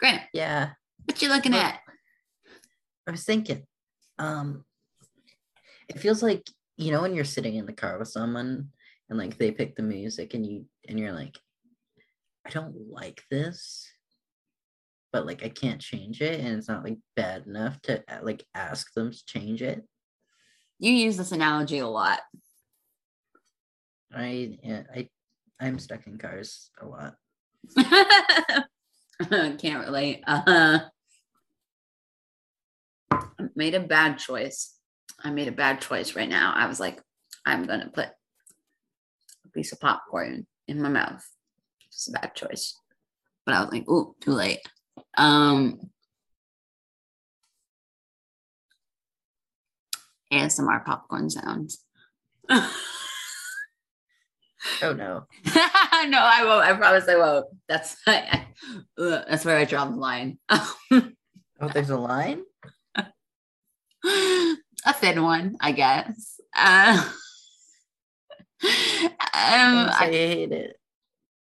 Grant, 0.00 0.22
Yeah. 0.32 0.72
what 1.04 1.20
you 1.20 1.28
looking 1.28 1.52
Well, 1.52 1.60
at? 1.62 1.80
I 3.06 3.10
was 3.10 3.24
thinking, 3.24 3.66
um, 4.18 4.64
it 5.88 5.98
feels 5.98 6.22
like 6.22 6.46
you 6.76 6.90
know 6.92 7.02
when 7.02 7.14
you're 7.14 7.24
sitting 7.24 7.56
in 7.56 7.66
the 7.66 7.72
car 7.72 7.98
with 7.98 8.08
someone 8.08 8.70
and 9.08 9.18
like 9.18 9.36
they 9.36 9.50
pick 9.50 9.76
the 9.76 9.82
music 9.82 10.32
and 10.34 10.46
you 10.46 10.64
and 10.88 10.98
you're 10.98 11.12
like, 11.12 11.36
I 12.46 12.50
don't 12.50 12.74
like 12.90 13.22
this, 13.30 13.86
but 15.12 15.26
like 15.26 15.44
I 15.44 15.50
can't 15.50 15.80
change 15.80 16.22
it 16.22 16.40
and 16.40 16.56
it's 16.56 16.68
not 16.68 16.84
like 16.84 16.98
bad 17.16 17.46
enough 17.46 17.80
to 17.82 18.02
uh, 18.08 18.20
like 18.22 18.46
ask 18.54 18.92
them 18.94 19.10
to 19.12 19.26
change 19.26 19.60
it. 19.62 19.82
You 20.78 20.92
use 20.92 21.18
this 21.18 21.32
analogy 21.32 21.78
a 21.80 21.88
lot. 21.88 22.20
I 24.14 24.58
yeah, 24.62 24.84
I 24.94 25.08
I'm 25.60 25.78
stuck 25.78 26.06
in 26.06 26.16
cars 26.16 26.70
a 26.80 26.86
lot. 26.86 27.16
Can't 29.58 29.84
relate. 29.84 30.22
Uh, 30.26 30.80
made 33.54 33.74
a 33.74 33.80
bad 33.80 34.18
choice. 34.18 34.74
I 35.22 35.30
made 35.30 35.48
a 35.48 35.52
bad 35.52 35.80
choice 35.80 36.16
right 36.16 36.28
now. 36.28 36.52
I 36.54 36.66
was 36.66 36.80
like, 36.80 37.00
I'm 37.44 37.66
going 37.66 37.80
to 37.80 37.88
put 37.88 38.08
a 39.44 39.48
piece 39.52 39.72
of 39.72 39.80
popcorn 39.80 40.46
in 40.66 40.80
my 40.80 40.88
mouth. 40.88 41.22
It's 41.86 42.08
a 42.08 42.12
bad 42.12 42.34
choice. 42.34 42.78
But 43.44 43.54
I 43.54 43.60
was 43.60 43.72
like, 43.72 43.88
ooh, 43.88 44.14
too 44.20 44.32
late. 44.32 44.60
Um, 45.18 45.90
ASMR 50.32 50.84
popcorn 50.84 51.28
sounds. 51.28 51.84
Oh 54.82 54.92
no. 54.92 55.26
no, 55.46 56.18
I 56.18 56.42
won't. 56.44 56.64
I 56.64 56.74
promise 56.74 57.08
I 57.08 57.16
won't. 57.16 57.46
That's 57.68 57.96
I, 58.06 58.16
I- 58.16 58.46
ugh, 58.98 59.24
that's 59.28 59.44
where 59.44 59.56
I 59.56 59.64
draw 59.64 59.86
the 59.86 59.96
line. 59.96 60.38
Oh, 60.50 61.68
there's 61.72 61.90
a 61.90 61.96
line? 61.96 62.42
a 64.04 64.94
thin 64.94 65.22
one, 65.22 65.56
I 65.60 65.72
guess. 65.72 66.40
Uh, 66.56 67.02
um, 68.62 68.68
I 69.32 69.96
I, 69.98 70.10
hate 70.10 70.52
it. 70.52 70.76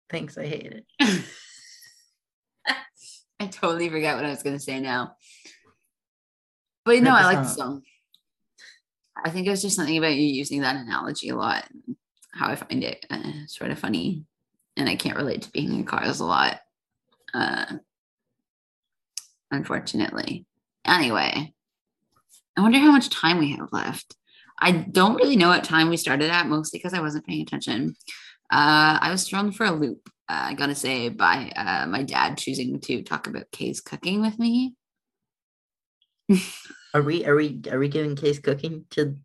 Thanks, 0.09 0.37
I 0.37 0.45
hate 0.45 0.83
it. 0.99 1.25
I 3.39 3.45
totally 3.47 3.89
forgot 3.89 4.15
what 4.15 4.25
I 4.25 4.29
was 4.29 4.43
gonna 4.43 4.59
say 4.59 4.79
now. 4.79 5.15
But 6.85 7.01
no, 7.03 7.11
I 7.11 7.25
like 7.25 7.39
the 7.39 7.49
song. 7.49 7.83
I 9.23 9.29
think 9.29 9.47
it 9.47 9.51
was 9.51 9.61
just 9.61 9.75
something 9.75 9.97
about 9.97 10.15
you 10.15 10.25
using 10.25 10.61
that 10.61 10.75
analogy 10.75 11.29
a 11.29 11.35
lot. 11.35 11.67
How 12.33 12.49
I 12.49 12.55
find 12.55 12.83
it 12.83 13.05
uh, 13.09 13.45
sort 13.47 13.71
of 13.71 13.79
funny, 13.79 14.25
and 14.75 14.87
I 14.87 14.95
can't 14.95 15.17
relate 15.17 15.43
to 15.43 15.51
being 15.51 15.73
in 15.73 15.85
cars 15.85 16.19
a 16.19 16.25
lot. 16.25 16.59
Uh, 17.33 17.65
unfortunately. 19.51 20.45
Anyway, 20.85 21.53
I 22.57 22.61
wonder 22.61 22.79
how 22.79 22.91
much 22.91 23.09
time 23.09 23.39
we 23.39 23.51
have 23.51 23.69
left. 23.71 24.15
I 24.59 24.71
don't 24.71 25.15
really 25.15 25.35
know 25.35 25.49
what 25.49 25.63
time 25.63 25.89
we 25.89 25.97
started 25.97 26.31
at, 26.31 26.47
mostly 26.47 26.79
because 26.79 26.93
I 26.93 27.01
wasn't 27.01 27.25
paying 27.27 27.41
attention. 27.41 27.95
Uh, 28.51 28.97
I 29.01 29.09
was 29.11 29.27
thrown 29.27 29.51
for 29.51 29.65
a 29.65 29.71
loop, 29.71 30.09
uh, 30.29 30.47
I 30.49 30.53
gotta 30.53 30.75
say, 30.75 31.09
by 31.09 31.51
uh, 31.55 31.85
my 31.87 32.03
dad 32.03 32.37
choosing 32.37 32.79
to 32.81 33.03
talk 33.03 33.27
about 33.27 33.51
Kay's 33.51 33.81
cooking 33.81 34.21
with 34.21 34.39
me. 34.39 34.75
Are 36.93 37.01
we 37.01 37.25
are 37.25 37.35
we 37.35 37.61
are 37.69 37.77
we 37.77 37.89
doing 37.89 38.15
Kay's 38.15 38.39
cooking 38.39 38.85
to 38.91 39.17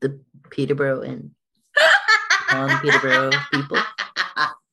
the 0.00 0.20
Peterborough 0.48 1.02
and 1.02 1.32
non 2.52 2.78
Peterborough 2.80 3.30
people? 3.52 3.78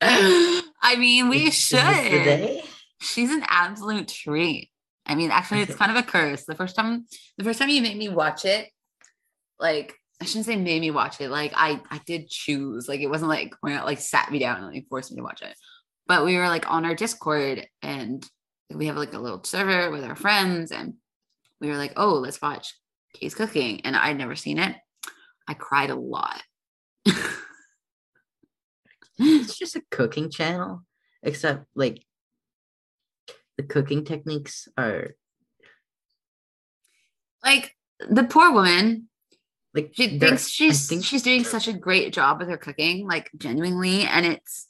I 0.00 0.96
mean, 0.96 1.28
we 1.28 1.46
Is- 1.46 1.54
is 1.54 1.70
this 1.70 1.70
the 1.70 2.58
should. 2.60 2.62
She's 3.00 3.30
an 3.30 3.44
absolute 3.46 4.08
treat. 4.08 4.70
I 5.06 5.14
mean, 5.14 5.30
actually, 5.30 5.62
it's 5.62 5.74
kind 5.74 5.90
of 5.90 5.96
a 5.96 6.02
curse. 6.02 6.44
The 6.44 6.54
first 6.54 6.76
time, 6.76 7.06
the 7.38 7.44
first 7.44 7.58
time 7.58 7.68
you 7.68 7.80
made 7.80 7.96
me 7.96 8.08
watch 8.08 8.44
it, 8.44 8.68
like 9.58 9.94
I 10.20 10.24
shouldn't 10.24 10.46
say 10.46 10.56
made 10.56 10.80
me 10.80 10.90
watch 10.90 11.20
it. 11.20 11.30
Like 11.30 11.52
I, 11.54 11.80
I 11.90 12.00
did 12.06 12.28
choose. 12.28 12.88
Like 12.88 13.00
it 13.00 13.06
wasn't 13.08 13.30
like 13.30 13.54
when 13.60 13.72
it 13.72 13.84
like 13.84 14.00
sat 14.00 14.30
me 14.30 14.38
down 14.38 14.58
and 14.62 14.72
like 14.72 14.86
forced 14.88 15.10
me 15.10 15.16
to 15.16 15.22
watch 15.22 15.42
it. 15.42 15.54
But 16.06 16.24
we 16.24 16.36
were 16.36 16.48
like 16.48 16.70
on 16.70 16.84
our 16.84 16.94
Discord 16.94 17.66
and 17.82 18.26
we 18.74 18.86
have 18.86 18.96
like 18.96 19.14
a 19.14 19.18
little 19.18 19.42
server 19.44 19.90
with 19.90 20.04
our 20.04 20.16
friends, 20.16 20.72
and 20.72 20.94
we 21.60 21.68
were 21.68 21.76
like, 21.76 21.94
oh, 21.96 22.14
let's 22.14 22.42
watch 22.42 22.74
Kay's 23.14 23.34
cooking, 23.34 23.80
and 23.82 23.96
I'd 23.96 24.18
never 24.18 24.36
seen 24.36 24.58
it. 24.58 24.76
I 25.46 25.54
cried 25.54 25.90
a 25.90 25.94
lot. 25.94 26.42
It's 29.20 29.58
just 29.58 29.76
a 29.76 29.82
cooking 29.90 30.30
channel, 30.30 30.84
except 31.22 31.64
like 31.74 32.04
the 33.56 33.64
cooking 33.64 34.04
techniques 34.04 34.68
are 34.78 35.08
like 37.44 37.74
the 38.08 38.24
poor 38.24 38.52
woman 38.52 39.08
like 39.74 39.90
she 39.92 40.18
thinks 40.18 40.48
she's 40.48 40.88
think 40.88 41.04
she's 41.04 41.22
doing 41.22 41.44
such 41.44 41.68
a 41.68 41.72
great 41.72 42.12
job 42.12 42.38
with 42.38 42.48
her 42.48 42.56
cooking 42.56 43.06
like 43.06 43.30
genuinely 43.36 44.02
and 44.02 44.24
it's 44.24 44.68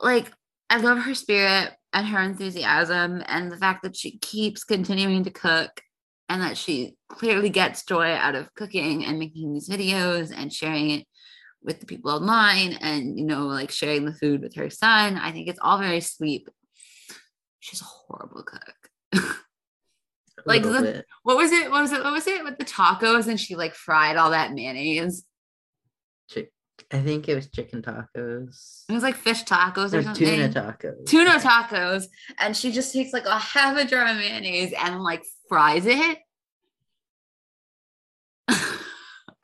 like 0.00 0.30
i 0.70 0.76
love 0.76 0.98
her 0.98 1.14
spirit 1.14 1.72
and 1.92 2.06
her 2.06 2.20
enthusiasm 2.20 3.22
and 3.26 3.50
the 3.50 3.56
fact 3.56 3.82
that 3.82 3.96
she 3.96 4.18
keeps 4.18 4.64
continuing 4.64 5.24
to 5.24 5.30
cook 5.30 5.80
and 6.28 6.42
that 6.42 6.56
she 6.56 6.94
clearly 7.08 7.50
gets 7.50 7.84
joy 7.84 8.12
out 8.12 8.34
of 8.34 8.52
cooking 8.54 9.04
and 9.04 9.18
making 9.18 9.52
these 9.52 9.68
videos 9.68 10.32
and 10.34 10.52
sharing 10.52 10.90
it 10.90 11.06
with 11.64 11.80
the 11.80 11.86
people 11.86 12.10
online 12.10 12.74
and 12.80 13.18
you 13.18 13.24
know 13.24 13.46
like 13.46 13.70
sharing 13.70 14.04
the 14.04 14.12
food 14.12 14.40
with 14.42 14.54
her 14.54 14.68
son 14.70 15.16
i 15.16 15.32
think 15.32 15.48
it's 15.48 15.58
all 15.62 15.78
very 15.78 16.00
sweet 16.00 16.46
she's 17.60 17.80
a 17.80 17.84
horrible 17.84 18.42
cook 18.42 19.24
like 20.46 20.62
the- 20.62 21.04
what 21.22 21.36
was 21.36 21.52
it 21.52 21.70
what 21.70 21.80
was 21.82 21.92
it 21.92 22.02
what 22.04 22.12
was 22.12 22.26
it 22.26 22.44
with 22.44 22.58
the 22.58 22.64
tacos 22.64 23.26
and 23.28 23.40
she 23.40 23.56
like 23.56 23.74
fried 23.74 24.16
all 24.16 24.30
that 24.30 24.52
mayonnaise 24.52 25.24
Chick- 26.30 26.52
I 26.92 27.00
think 27.00 27.28
it 27.28 27.34
was 27.34 27.48
chicken 27.50 27.82
tacos 27.82 28.84
It 28.88 28.92
was 28.92 29.02
like 29.02 29.14
fish 29.16 29.44
tacos 29.44 29.94
or 29.94 29.98
or 29.98 30.02
something. 30.02 30.26
tuna 30.26 30.48
tacos. 30.48 31.06
Tuna 31.06 31.30
tacos. 31.38 32.06
And 32.38 32.56
she 32.56 32.72
just 32.72 32.92
takes 32.92 33.12
like 33.12 33.26
a 33.26 33.38
half 33.38 33.76
a 33.78 33.84
jar 33.86 34.06
of 34.06 34.16
mayonnaise 34.16 34.72
and 34.78 35.00
like 35.02 35.22
fries 35.48 35.86
it. 35.86 36.18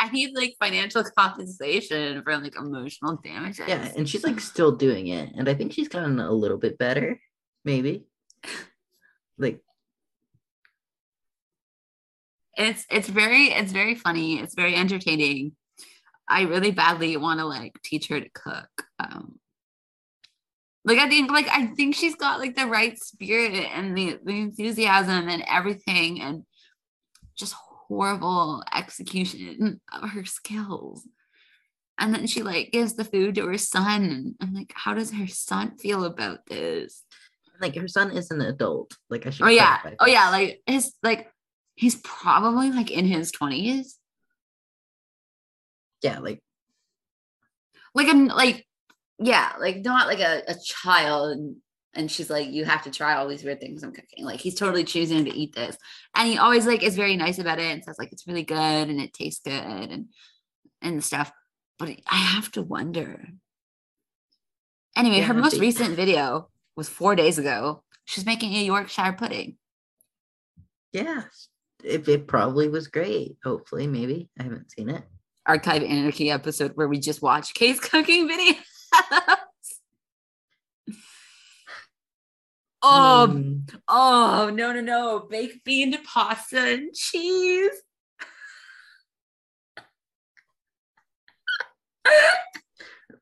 I 0.01 0.09
need 0.11 0.34
like 0.34 0.55
financial 0.59 1.05
compensation 1.16 2.22
for 2.22 2.36
like 2.38 2.57
emotional 2.57 3.20
damages. 3.22 3.68
Yeah, 3.68 3.92
and 3.96 4.09
she's 4.09 4.24
like 4.24 4.40
still 4.40 4.72
doing 4.72 5.09
it, 5.09 5.34
and 5.36 5.48
I 5.48 5.55
think 5.55 5.72
she's 5.72 5.88
gotten 5.88 6.18
a 6.18 6.32
little 6.32 6.57
bit 6.57 6.78
better, 6.78 7.20
maybe. 7.64 8.07
Like 9.36 9.61
it's 12.57 12.86
it's 12.90 13.09
very 13.09 13.48
it's 13.48 13.72
very 13.72 13.94
funny. 13.94 14.38
It's 14.38 14.55
very 14.55 14.74
entertaining. 14.74 15.53
I 16.28 16.42
really 16.42 16.70
badly 16.70 17.16
want 17.16 17.40
to 17.40 17.46
like 17.46 17.72
teach 17.82 18.09
her 18.09 18.20
to 18.20 18.28
cook. 18.30 18.70
Um 18.98 19.38
like 20.84 20.98
I 20.98 21.09
think 21.09 21.30
like 21.30 21.48
I 21.48 21.66
think 21.68 21.94
she's 21.94 22.14
got 22.14 22.38
like 22.38 22.57
the 22.57 22.66
right 22.66 22.98
spirit 22.98 23.66
and 23.74 23.96
the, 23.96 24.18
the 24.24 24.32
enthusiasm 24.32 25.28
and 25.28 25.42
everything 25.46 26.20
and 26.20 26.44
just 27.36 27.55
horrible 27.91 28.62
execution 28.74 29.80
of 29.93 30.11
her 30.11 30.24
skills. 30.24 31.07
And 31.99 32.14
then 32.14 32.26
she 32.26 32.43
like 32.43 32.70
gives 32.72 32.95
the 32.95 33.05
food 33.05 33.34
to 33.34 33.47
her 33.47 33.59
son. 33.59 34.05
And 34.05 34.34
I'm 34.41 34.55
like, 34.55 34.72
how 34.74 34.95
does 34.95 35.12
her 35.12 35.26
son 35.26 35.76
feel 35.76 36.05
about 36.05 36.47
this? 36.47 37.05
like 37.61 37.76
her 37.76 37.88
son 37.88 38.11
is 38.11 38.30
an 38.30 38.41
adult. 38.41 38.97
Like 39.09 39.26
I 39.26 39.30
should. 39.30 39.47
Oh 39.47 39.51
yeah. 39.51 39.78
Oh 39.99 40.07
yeah. 40.07 40.30
Like 40.30 40.62
his 40.66 40.95
like 41.03 41.30
he's 41.74 41.97
probably 41.97 42.70
like 42.70 42.91
in 42.91 43.05
his 43.07 43.32
20s. 43.32 43.95
yeah, 46.03 46.18
like 46.18 46.43
like 47.95 48.09
I'm 48.09 48.28
like 48.28 48.66
yeah, 49.18 49.53
like 49.61 49.84
not 49.84 50.07
like 50.07 50.20
a, 50.20 50.43
a 50.49 50.55
child 50.64 51.57
and, 51.95 52.11
she's 52.11 52.30
like, 52.30 52.49
you 52.49 52.64
have 52.64 52.82
to 52.84 52.91
try 52.91 53.14
all 53.14 53.28
these 53.28 53.45
weird 53.45 53.61
things 53.61 53.82
I'm 53.82 53.93
cooking. 53.93 54.24
Like 54.24 54.41
he's 54.41 54.55
totally 54.55 54.84
choosing 54.84 55.24
to 55.24 55.34
eat 55.34 55.55
this. 55.55 55.76
And 56.14 56.28
he 56.28 56.38
always 56.38 56.66
like 56.66 56.82
is 56.82 56.97
very 56.97 57.16
nice 57.16 57.38
about 57.38 57.59
it 57.59 57.72
and 57.72 57.84
says 57.84 57.99
like 57.99 58.12
it's 58.12 58.26
really 58.26 58.43
good 58.43 58.57
and 58.88 59.01
it 59.01 59.12
tastes 59.12 59.41
good 59.45 59.91
and 59.91 60.07
and 60.82 61.05
stuff. 61.05 61.32
But 61.78 61.91
I 62.11 62.16
have 62.16 62.51
to 62.53 62.62
wonder. 62.62 63.26
Anyway, 64.97 65.20
her 65.20 65.34
most 65.34 65.59
recent 65.61 65.97
video 65.97 66.49
was 66.76 66.88
four 66.88 67.14
days 67.14 67.38
ago. 67.38 67.82
She's 68.05 68.26
making 68.26 68.55
a 68.55 68.64
Yorkshire 68.64 69.14
pudding. 69.16 69.57
yeah, 70.93 71.22
it, 71.84 72.09
it 72.09 72.26
probably 72.26 72.68
was 72.68 72.88
great. 72.88 73.36
Hopefully, 73.45 73.86
maybe 73.86 74.28
I 74.38 74.43
haven't 74.43 74.70
seen 74.70 74.91
it. 74.91 75.03
Archive 75.47 75.82
Anarchy 75.82 76.30
episode 76.30 76.72
where 76.74 76.88
we 76.88 76.99
just 76.99 77.22
watch 77.22 77.55
Kay's 77.55 77.80
cooking 77.91 78.28
videos. 78.28 79.36
Oh, 82.82 83.26
Hmm, 83.26 83.58
Oh 83.88 84.50
no 84.52 84.72
no 84.72 84.80
no! 84.80 85.26
Baked 85.30 85.64
bean 85.64 85.96
pasta 86.04 86.58
and 86.74 86.94
cheese. 86.94 87.70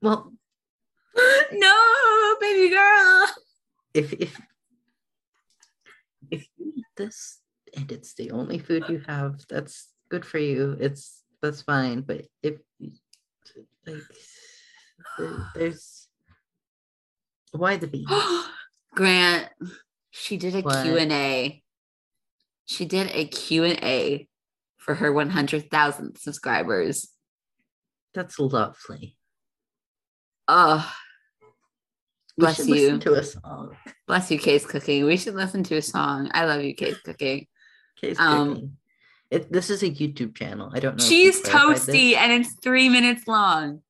well, 0.02 0.32
no, 1.52 2.36
baby 2.40 2.74
girl. 2.74 3.26
if 3.94 4.12
if 4.12 4.40
if 6.30 6.46
you 6.56 6.72
eat 6.76 6.84
this 6.96 7.40
and 7.76 7.90
it's 7.90 8.14
the 8.14 8.30
only 8.30 8.59
food 8.59 8.84
you 8.88 9.02
have, 9.06 9.44
that's 9.48 9.88
good 10.09 10.24
for 10.24 10.38
you. 10.38 10.76
It's 10.80 11.22
that's 11.42 11.62
fine. 11.62 12.02
But 12.02 12.26
if 12.42 12.59
like 13.86 14.02
there- 15.18 15.50
there's 15.54 16.09
why 17.52 17.76
the 17.76 17.86
beans? 17.88 18.11
Grant, 18.99 19.49
she 20.11 20.36
did 20.36 20.57
a 20.57 20.61
What? 20.61 20.82
Q&A. 20.84 21.62
She 22.64 22.84
did 22.84 23.09
a 23.12 23.26
Q&A 23.26 24.26
for 24.76 24.96
her 24.96 25.12
100,000 25.12 26.16
subscribers. 26.18 27.09
That's 28.12 28.40
lovely. 28.40 29.16
Oh, 30.49 30.92
Bless 32.36 32.59
you. 32.66 32.74
listen 32.74 33.01
to 33.01 33.14
a 33.14 33.22
song. 33.22 33.76
bless 34.09 34.30
you, 34.32 34.38
Kay's 34.40 34.66
Cooking. 34.66 35.05
We 35.05 35.16
should 35.16 35.34
listen 35.34 35.62
to 35.64 35.76
a 35.76 35.82
song. 35.82 36.28
I 36.34 36.44
love 36.46 36.62
you, 36.62 36.74
Kay's 36.74 36.99
Cooking. 36.99 37.46
Kay's 38.01 38.18
Um, 38.18 38.49
cooking. 38.55 38.76
It, 39.30 39.53
this 39.53 39.70
is 39.70 39.84
a 39.84 39.90
YouTube 39.90 40.34
channel. 40.36 40.72
I 40.74 40.80
don't 40.80 40.99
know. 40.99 41.05
She's 41.05 41.40
toasty 41.42 42.16
and 42.16 42.32
it's 42.32 42.55
three 42.62 42.88
minutes 42.88 43.28
long. 43.28 43.82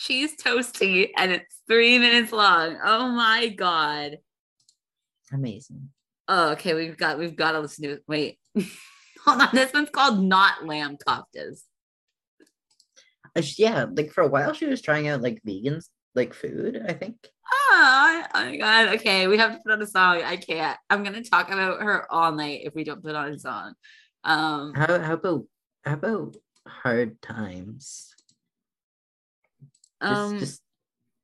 She's 0.00 0.36
toasty 0.36 1.08
and 1.16 1.32
it's 1.32 1.58
three 1.66 1.98
minutes 1.98 2.30
long. 2.30 2.78
Oh 2.84 3.08
my 3.08 3.48
god. 3.48 4.18
Amazing. 5.32 5.88
Oh, 6.28 6.50
okay. 6.52 6.72
We've 6.74 6.96
got 6.96 7.18
we've 7.18 7.34
got 7.34 7.52
to 7.52 7.58
listen 7.58 7.82
to 7.82 7.90
it. 7.94 8.04
Wait. 8.06 8.38
Hold 9.26 9.42
on, 9.42 9.48
this 9.52 9.72
one's 9.72 9.90
called 9.90 10.22
not 10.22 10.64
lamb 10.64 10.98
koftas. 11.04 11.62
Uh, 13.36 13.42
Yeah, 13.56 13.86
like 13.92 14.12
for 14.12 14.22
a 14.22 14.28
while 14.28 14.52
she 14.52 14.66
was 14.66 14.80
trying 14.80 15.08
out 15.08 15.20
like 15.20 15.42
vegans 15.44 15.86
like 16.14 16.32
food, 16.32 16.80
I 16.88 16.92
think. 16.92 17.16
Oh, 17.52 18.22
oh 18.34 18.44
my 18.44 18.56
god. 18.56 18.94
Okay, 19.00 19.26
we 19.26 19.36
have 19.38 19.52
to 19.54 19.60
put 19.66 19.72
on 19.72 19.82
a 19.82 19.86
song. 19.86 20.22
I 20.22 20.36
can't. 20.36 20.78
I'm 20.88 21.02
gonna 21.02 21.24
talk 21.24 21.48
about 21.50 21.82
her 21.82 22.06
all 22.12 22.30
night 22.30 22.60
if 22.62 22.72
we 22.72 22.84
don't 22.84 23.02
put 23.02 23.16
on 23.16 23.32
a 23.32 23.38
song. 23.38 23.74
Um 24.22 24.74
How 24.76 25.00
how 25.00 25.14
about 25.14 25.44
how 25.84 25.94
about 25.94 26.36
hard 26.68 27.20
times? 27.20 28.14
Um 30.00 30.38
just 30.38 30.62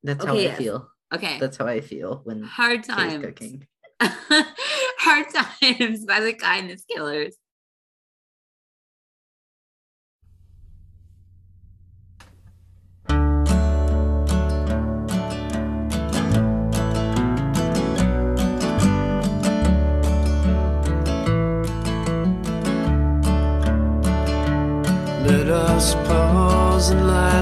that's 0.03 0.25
how 0.25 0.35
I 0.35 0.41
yes. 0.41 0.59
feel. 0.59 0.89
okay. 1.15 1.39
That's 1.39 1.57
how 1.57 1.67
I 1.67 1.81
feel 1.81 2.21
when 2.25 2.43
Hard 2.43 2.85
times. 2.85 3.25
cooking. 3.25 3.67
Hard 4.01 5.27
times 5.33 6.05
by 6.05 6.21
the 6.21 6.35
kindness 6.35 6.85
killers. 6.89 7.37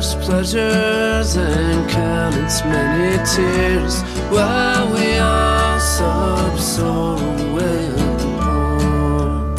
Life's 0.03 0.15
pleasures 0.27 1.37
and 1.37 1.89
count 1.89 2.35
its 2.35 2.65
many 2.65 3.17
tears 3.25 4.03
while 4.31 4.93
we 4.93 5.19
all 5.19 5.79
subsorb 5.79 7.55
with 7.55 7.97
the 7.97 8.27
poor. 8.33 9.55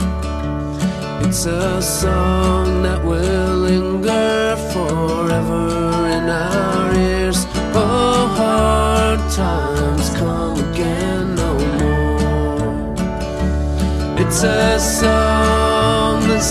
It's 1.26 1.46
a 1.46 1.82
song 1.82 2.84
that 2.84 3.02
will 3.06 3.56
linger 3.56 4.58
forever 4.74 6.08
in 6.10 6.30
our 6.30 6.94
ears. 6.94 7.46
Oh, 7.74 8.28
hard 8.36 9.20
times 9.32 10.10
come 10.18 10.60
again 10.72 11.36
no 11.36 11.54
more. 11.80 12.96
It's 14.20 14.44
a 14.44 14.78
song, 14.78 16.28
the 16.28 16.42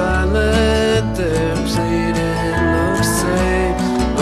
silent, 0.00 1.08
their 1.16 1.54
pleading 1.68 2.60
looks 2.74 3.10
say, 3.20 3.74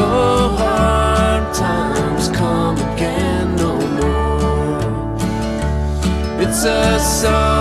Oh, 0.04 0.42
hard 0.58 1.44
times 1.54 2.26
come 2.40 2.76
again 2.92 3.46
no 3.64 3.72
more. 3.98 4.82
It's 6.42 6.62
a 6.64 6.98
song, 7.20 7.57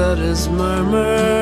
that 0.00 0.18
is 0.18 0.48
murmured 0.48 1.39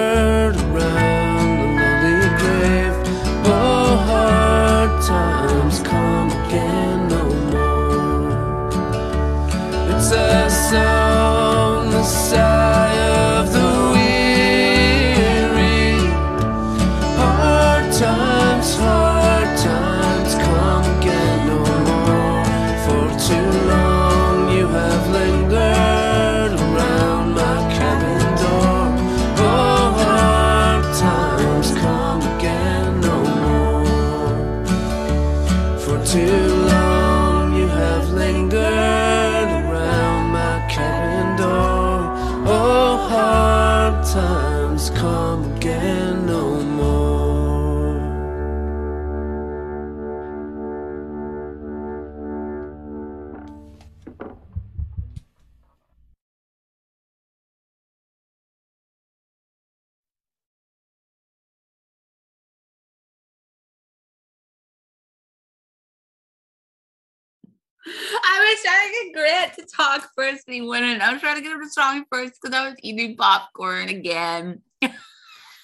first, 70.18 70.44
and 70.46 70.54
he 70.54 70.60
wouldn't. 70.60 71.00
I 71.00 71.12
was 71.12 71.22
trying 71.22 71.36
to 71.36 71.42
get 71.42 71.52
him 71.52 71.62
to 71.62 71.74
talk 71.74 72.06
first 72.10 72.34
because 72.40 72.56
I 72.56 72.68
was 72.68 72.76
eating 72.82 73.16
popcorn 73.16 73.88
again. 73.88 74.62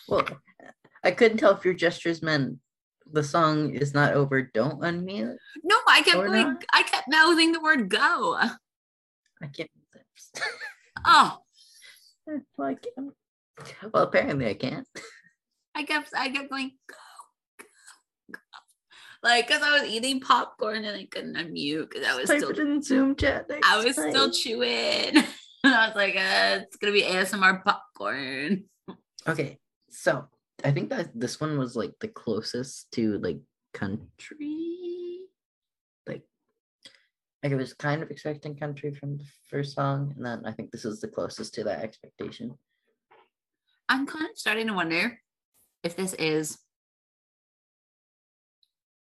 Well, 0.06 0.26
I 1.02 1.12
couldn't 1.12 1.38
tell 1.38 1.56
if 1.56 1.64
your 1.64 1.72
gestures 1.72 2.22
meant 2.22 2.58
the 3.10 3.24
song 3.24 3.74
is 3.74 3.94
not 3.94 4.12
over, 4.12 4.42
don't 4.42 4.82
unmute. 4.82 5.36
No, 5.62 5.76
I 5.88 6.02
kept 6.02 6.28
like 6.28 6.46
not? 6.46 6.64
I 6.74 6.82
kept 6.82 7.08
mouthing 7.10 7.52
the 7.52 7.62
word 7.62 7.88
go. 7.88 8.36
I 8.36 9.46
can't. 9.52 9.70
Oh, 11.06 11.38
well, 12.26 12.68
I 12.68 12.74
can't. 12.74 13.92
Well, 13.92 14.02
apparently 14.02 14.46
I 14.46 14.54
can't. 14.54 14.86
I 15.74 15.84
kept 15.84 16.10
I 16.14 16.28
kept 16.28 16.50
going 16.50 16.70
go, 16.86 16.94
go, 16.94 16.94
go. 16.94 17.03
Like 19.24 19.46
because 19.46 19.62
I 19.62 19.80
was 19.80 19.90
eating 19.90 20.20
popcorn 20.20 20.84
and 20.84 20.94
I 20.94 21.06
couldn't 21.06 21.36
unmute 21.36 21.88
because 21.88 22.06
I 22.06 22.14
was 22.14 22.28
Type 22.28 22.40
still 22.40 22.50
it 22.50 22.58
in 22.58 22.82
Zoom 22.82 23.16
chat. 23.16 23.50
I 23.64 23.82
was 23.82 23.94
still 23.96 24.30
chewing. 24.30 25.16
and 25.16 25.26
I 25.64 25.86
was 25.86 25.96
like, 25.96 26.14
uh, 26.14 26.60
it's 26.60 26.76
gonna 26.76 26.92
be 26.92 27.02
ASMR 27.02 27.64
popcorn. 27.64 28.64
Okay, 29.26 29.58
so 29.88 30.26
I 30.62 30.72
think 30.72 30.90
that 30.90 31.08
this 31.18 31.40
one 31.40 31.56
was 31.56 31.74
like 31.74 31.94
the 32.00 32.08
closest 32.08 32.92
to 32.92 33.16
like 33.20 33.38
country. 33.72 35.20
Like, 36.06 36.24
like 37.42 37.52
I 37.52 37.56
was 37.56 37.72
kind 37.72 38.02
of 38.02 38.10
expecting 38.10 38.54
country 38.56 38.92
from 38.92 39.16
the 39.16 39.24
first 39.48 39.74
song, 39.74 40.12
and 40.18 40.26
then 40.26 40.42
I 40.44 40.52
think 40.52 40.70
this 40.70 40.84
is 40.84 41.00
the 41.00 41.08
closest 41.08 41.54
to 41.54 41.64
that 41.64 41.82
expectation. 41.82 42.58
I'm 43.88 44.06
kind 44.06 44.28
of 44.28 44.36
starting 44.36 44.66
to 44.66 44.74
wonder 44.74 45.18
if 45.82 45.96
this 45.96 46.12
is 46.12 46.58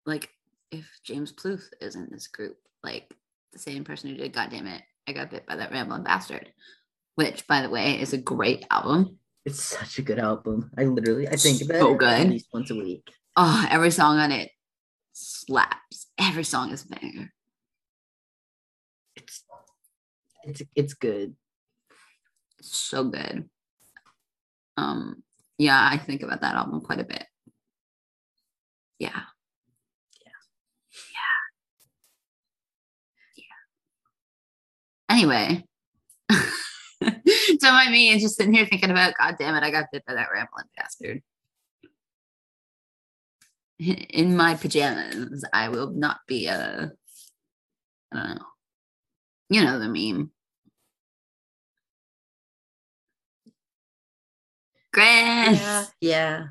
like 0.06 0.30
if 0.70 0.86
James 1.04 1.32
Pluth 1.32 1.70
is 1.80 1.96
in 1.96 2.08
this 2.10 2.26
group, 2.28 2.56
like 2.82 3.14
the 3.52 3.58
same 3.58 3.84
person 3.84 4.10
who 4.10 4.16
did 4.16 4.32
God 4.32 4.50
damn 4.50 4.66
it, 4.66 4.82
I 5.06 5.12
got 5.12 5.30
bit 5.30 5.46
by 5.46 5.56
that 5.56 5.72
rambling 5.72 6.04
bastard. 6.04 6.52
Which, 7.16 7.46
by 7.46 7.60
the 7.62 7.70
way, 7.70 8.00
is 8.00 8.12
a 8.12 8.18
great 8.18 8.64
album. 8.70 9.18
It's 9.44 9.62
such 9.62 9.98
a 9.98 10.02
good 10.02 10.18
album. 10.18 10.70
I 10.78 10.84
literally 10.84 11.28
I 11.28 11.36
think 11.36 11.62
about 11.62 11.80
So 11.80 11.94
it 11.94 11.98
good. 11.98 12.08
at 12.08 12.28
least 12.28 12.48
once 12.52 12.70
a 12.70 12.74
week. 12.74 13.08
Oh, 13.36 13.66
every 13.70 13.90
song 13.90 14.18
on 14.18 14.32
it 14.32 14.50
slaps. 15.12 16.06
Every 16.18 16.44
song 16.44 16.70
is 16.72 16.84
banger. 16.84 17.32
It's 19.16 19.44
it's 20.44 20.62
it's 20.74 20.94
good. 20.94 21.34
It's 22.58 22.76
so 22.76 23.04
good. 23.04 23.48
Um, 24.76 25.22
yeah, 25.58 25.88
I 25.90 25.98
think 25.98 26.22
about 26.22 26.40
that 26.42 26.54
album 26.54 26.80
quite 26.80 27.00
a 27.00 27.04
bit. 27.04 27.26
Yeah. 28.98 29.10
Yeah. 30.24 30.30
Yeah. 33.36 33.44
Anyway. 35.10 35.64
so 36.30 36.38
my 37.62 37.88
me 37.90 38.10
is 38.10 38.22
just 38.22 38.36
sitting 38.36 38.54
here 38.54 38.64
thinking 38.64 38.90
about 38.90 39.14
god 39.18 39.36
damn 39.38 39.56
it, 39.56 39.64
I 39.64 39.70
got 39.70 39.86
bit 39.92 40.06
by 40.06 40.14
that 40.14 40.28
rambling 40.32 40.66
bastard. 40.76 41.22
In 43.80 44.36
my 44.36 44.54
pajamas, 44.54 45.44
I 45.52 45.68
will 45.68 45.90
not 45.90 46.20
be 46.28 46.46
a 46.46 46.92
I 48.12 48.16
don't 48.16 48.34
know. 48.36 48.44
You 49.48 49.64
know 49.64 49.78
the 49.80 49.88
meme. 49.88 50.30
Grant. 54.92 55.56
Yeah, 55.56 55.86
yeah. 56.00 56.46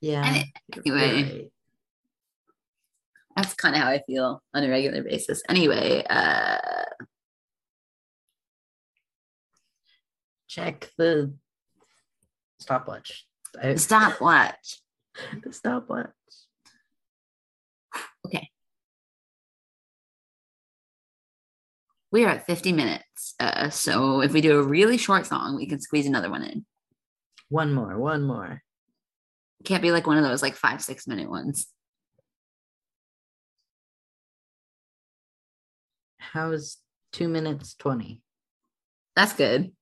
Yeah. 0.00 0.42
Anyway. 0.84 1.22
right. 1.22 1.50
That's 3.36 3.54
kind 3.54 3.74
of 3.76 3.82
how 3.82 3.88
I 3.88 4.02
feel 4.06 4.42
on 4.54 4.64
a 4.64 4.68
regular 4.68 5.02
basis. 5.02 5.42
Anyway, 5.48 6.02
uh 6.08 6.58
check 10.48 10.90
the 10.96 11.34
stopwatch. 12.58 13.26
I- 13.62 13.74
stopwatch. 13.74 14.80
the 15.44 15.52
stopwatch. 15.52 16.10
Okay. 18.26 18.50
We 22.10 22.24
are 22.24 22.30
at 22.30 22.46
50 22.46 22.72
minutes. 22.72 23.34
Uh, 23.38 23.68
so 23.68 24.22
if 24.22 24.32
we 24.32 24.40
do 24.40 24.58
a 24.58 24.62
really 24.62 24.96
short 24.96 25.26
song, 25.26 25.56
we 25.56 25.66
can 25.66 25.80
squeeze 25.80 26.06
another 26.06 26.30
one 26.30 26.42
in. 26.42 26.64
One 27.48 27.74
more, 27.74 27.98
one 27.98 28.22
more. 28.22 28.62
Can't 29.64 29.82
be 29.82 29.92
like 29.92 30.06
one 30.06 30.16
of 30.16 30.24
those 30.24 30.42
like 30.42 30.54
five, 30.54 30.82
six 30.82 31.06
minute 31.06 31.28
ones. 31.28 31.66
How's 36.36 36.76
two 37.12 37.28
minutes 37.28 37.74
twenty? 37.76 38.20
That's 39.14 39.32
good. 39.32 39.72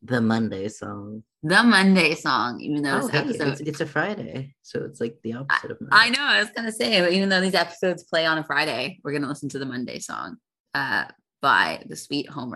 The 0.00 0.20
Monday 0.20 0.68
song. 0.68 1.24
The 1.42 1.64
Monday 1.64 2.14
song, 2.14 2.60
even 2.60 2.84
though 2.84 3.00
Oh, 3.02 3.08
hey, 3.08 3.18
episode 3.18 3.48
it's, 3.48 3.60
it's 3.62 3.80
a 3.80 3.86
Friday, 3.86 4.54
so 4.62 4.84
it's 4.84 5.00
like 5.00 5.16
the 5.24 5.32
opposite 5.32 5.72
of 5.72 5.80
Monday. 5.80 5.96
I 5.96 6.10
know. 6.10 6.22
I 6.22 6.38
was 6.38 6.50
gonna 6.50 6.70
say, 6.70 7.00
but 7.00 7.12
even 7.12 7.28
though 7.28 7.40
these 7.40 7.56
episodes 7.56 8.04
play 8.04 8.26
on 8.26 8.38
a 8.38 8.44
Friday, 8.44 9.00
we're 9.02 9.10
gonna 9.10 9.26
listen 9.26 9.48
to 9.48 9.58
the 9.58 9.66
Monday 9.66 9.98
song 9.98 10.36
uh, 10.72 11.06
by 11.42 11.82
the 11.88 11.96
Sweet 11.96 12.30
Home 12.30 12.52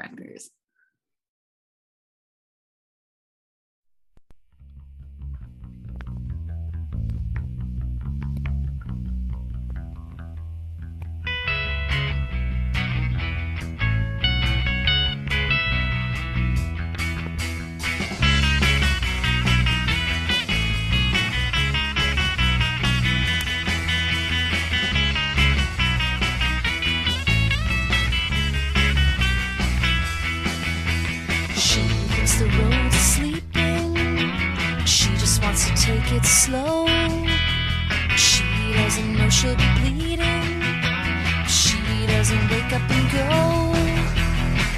slow. 36.25 36.87
She 38.17 38.45
doesn't 38.75 39.17
know 39.17 39.29
she'll 39.29 39.57
be 39.57 39.69
bleeding. 39.81 40.63
She 41.47 41.79
doesn't 42.07 42.51
wake 42.51 42.73
up 42.73 42.91
and 42.91 43.07
go. 43.11 43.73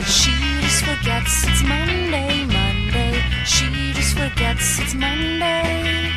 She 0.05 0.33
just 0.63 0.85
forgets 0.85 1.45
it's 1.49 1.63
Monday, 1.63 2.45
Monday. 2.47 3.23
She 3.45 3.93
just 3.93 4.17
forgets 4.17 4.79
it's 4.81 4.95
Monday. 4.95 6.11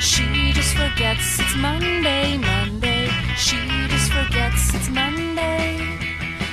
She 0.00 0.52
just 0.52 0.74
forgets 0.76 1.38
it's 1.40 1.56
Monday, 1.56 2.36
Monday. 2.38 3.08
She 3.36 3.58
just 3.88 4.12
forgets 4.12 4.74
it's 4.74 4.88
Monday. 4.88 5.98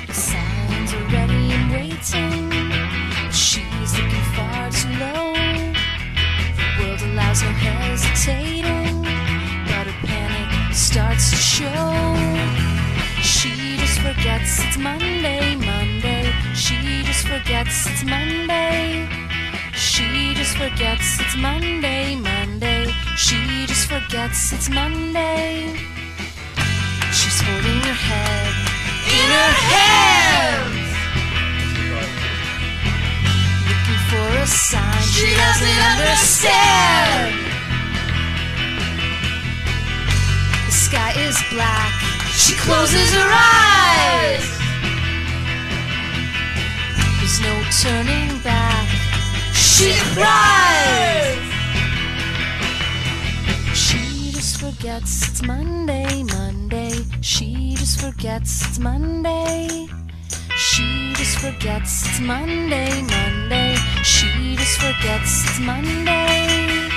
The 0.07 0.13
signs 0.13 0.93
are 0.93 1.07
ready 1.15 1.51
and 1.53 1.71
waiting. 1.71 2.46
No 7.43 7.51
hesitating, 7.51 9.03
but 9.69 9.85
her 9.85 10.07
panic 10.07 10.73
starts 10.73 11.29
to 11.29 11.35
show. 11.35 12.15
She 13.21 13.77
just 13.77 13.99
forgets 13.99 14.59
it's 14.63 14.77
Monday, 14.77 15.55
Monday. 15.55 16.31
She 16.55 17.03
just 17.03 17.27
forgets 17.27 17.85
it's 17.87 18.03
Monday. 18.03 19.07
She 19.73 20.33
just 20.33 20.57
forgets 20.57 21.19
it's 21.19 21.35
Monday, 21.37 22.15
Monday. 22.15 22.85
She 23.17 23.65
just 23.67 23.87
forgets 23.87 24.53
it's 24.53 24.69
Monday. 24.69 25.75
She's 27.11 27.39
holding 27.41 27.81
her 27.81 27.99
head 28.07 28.53
in 29.13 29.29
her 29.37 29.53
hands. 29.69 30.86
Sign 34.47 35.01
she 35.03 35.35
doesn't 35.35 35.79
understand. 35.91 37.35
The 40.65 40.71
sky 40.71 41.11
is 41.17 41.37
black. 41.51 41.93
She 42.31 42.53
closes 42.55 43.13
her 43.13 43.29
eyes. 43.29 44.45
There's 47.17 47.39
no 47.41 47.55
turning 47.81 48.41
back. 48.41 48.87
She 49.53 49.93
cries. 50.13 51.43
She 53.75 54.31
just 54.31 54.59
forgets 54.61 55.27
it's 55.27 55.41
Monday, 55.43 56.23
Monday. 56.23 56.93
She 57.21 57.73
just 57.75 57.99
forgets 57.99 58.65
it's 58.67 58.79
Monday. 58.79 59.87
She 60.55 61.13
just 61.15 61.37
forgets 61.39 62.07
it's 62.07 62.19
Monday, 62.19 63.01
Monday. 63.01 63.66
She 64.07 64.55
just 64.55 64.79
forgets 64.79 65.43
it's 65.43 65.59
Monday. 65.59 66.87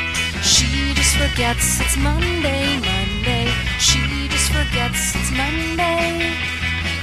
She 0.42 0.94
just 0.94 1.16
forgets 1.16 1.80
it's 1.80 1.96
Monday, 1.96 2.78
Monday. 2.78 3.50
She 3.80 4.28
just 4.28 4.52
forgets 4.52 5.16
it's 5.16 5.32
Monday. 5.32 6.36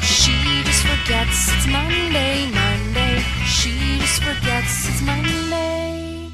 She 0.01 0.63
just 0.63 0.83
forgets 0.87 1.51
it's 1.53 1.67
Monday, 1.67 2.49
Monday. 2.51 3.19
She 3.45 3.99
just 3.99 4.23
forgets 4.23 4.87
it's 4.87 5.01
Monday. 5.01 6.31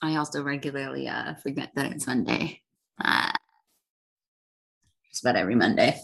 I 0.00 0.14
also 0.14 0.44
regularly 0.44 1.08
uh, 1.08 1.34
forget 1.34 1.72
that 1.74 1.90
it's 1.90 2.06
Monday. 2.06 2.62
Uh, 3.04 3.32
just 5.10 5.24
about 5.24 5.34
every 5.34 5.56
Monday. 5.56 6.00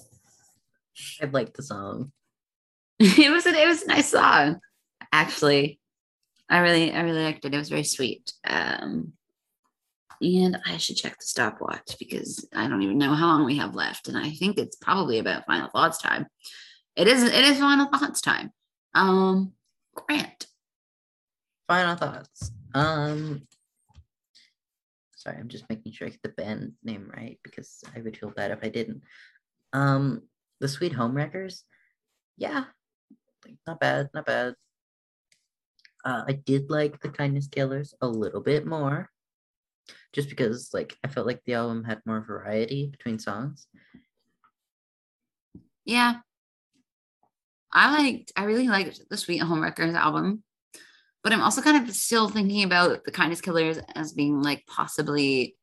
I 1.23 1.27
like 1.27 1.55
the 1.55 1.63
song. 1.63 2.13
it 2.99 3.31
was 3.31 3.47
a, 3.47 3.51
it 3.51 3.67
was 3.67 3.83
a 3.83 3.89
nice 3.89 4.11
song, 4.11 4.61
actually. 5.13 5.81
I 6.49 6.59
really 6.59 6.93
I 6.93 7.01
really 7.03 7.25
liked 7.25 7.45
it. 7.45 7.55
It 7.55 7.59
was 7.59 7.69
very 7.69 7.85
sweet. 7.85 8.33
Um, 8.47 9.13
and 10.21 10.59
I 10.65 10.79
should 10.79 10.97
check 10.97 11.19
the 11.19 11.27
stopwatch 11.27 11.97
because 11.99 12.49
I 12.55 12.69
don't 12.69 12.83
even 12.83 12.99
know 12.99 13.15
how 13.15 13.27
long 13.27 13.45
we 13.45 13.59
have 13.59 13.75
left, 13.75 14.09
and 14.09 14.17
I 14.17 14.31
think 14.31 14.59
it's 14.59 14.77
probably 14.77 15.19
about 15.19 15.47
final 15.47 15.69
thoughts 15.69 15.99
time. 15.99 16.27
It 16.95 17.09
is 17.09 17.23
it 17.23 17.45
is 17.45 17.59
final 17.59 17.87
thoughts 17.87 18.21
time. 18.21 18.51
Um, 18.95 19.53
Grant. 19.95 20.47
Final 21.69 21.97
thoughts. 21.97 22.53
Um, 22.75 23.47
sorry, 25.17 25.37
I'm 25.39 25.49
just 25.49 25.69
making 25.69 25.93
sure 25.93 26.07
I 26.07 26.11
get 26.11 26.23
the 26.23 26.29
band 26.31 26.73
name 26.85 27.11
right 27.15 27.39
because 27.43 27.83
I 27.95 28.01
would 28.01 28.17
feel 28.17 28.31
bad 28.31 28.53
if 28.53 28.61
I 28.63 28.69
didn't. 28.69 29.03
Um, 29.73 30.23
the 30.61 30.69
Sweet 30.69 30.93
Home 30.93 31.15
Wreckers. 31.15 31.65
Yeah, 32.37 32.65
not 33.67 33.81
bad, 33.81 34.11
not 34.15 34.27
bad. 34.27 34.55
Uh, 36.05 36.23
I 36.29 36.33
did 36.33 36.71
like 36.71 37.01
the 37.01 37.09
Kindness 37.09 37.49
Killers 37.49 37.95
a 38.01 38.07
little 38.07 38.41
bit 38.41 38.67
more, 38.67 39.11
just 40.13 40.29
because 40.29 40.71
like 40.73 40.97
I 41.03 41.09
felt 41.09 41.27
like 41.27 41.43
the 41.45 41.55
album 41.55 41.85
had 41.85 42.01
more 42.07 42.21
variety 42.21 42.89
between 42.89 43.19
songs. 43.19 43.67
Yeah. 45.85 46.17
I 47.73 48.03
liked, 48.03 48.33
I 48.37 48.45
really 48.45 48.69
liked 48.69 49.03
the 49.11 49.17
Sweet 49.17 49.39
Home 49.39 49.63
Wreckers 49.63 49.95
album, 49.95 50.43
but 51.23 51.33
I'm 51.33 51.43
also 51.43 51.61
kind 51.61 51.89
of 51.89 51.95
still 51.95 52.29
thinking 52.29 52.65
about 52.65 53.05
the 53.05 53.11
Kindness 53.11 53.41
Killers 53.41 53.79
as 53.95 54.13
being 54.13 54.43
like 54.43 54.65
possibly 54.67 55.57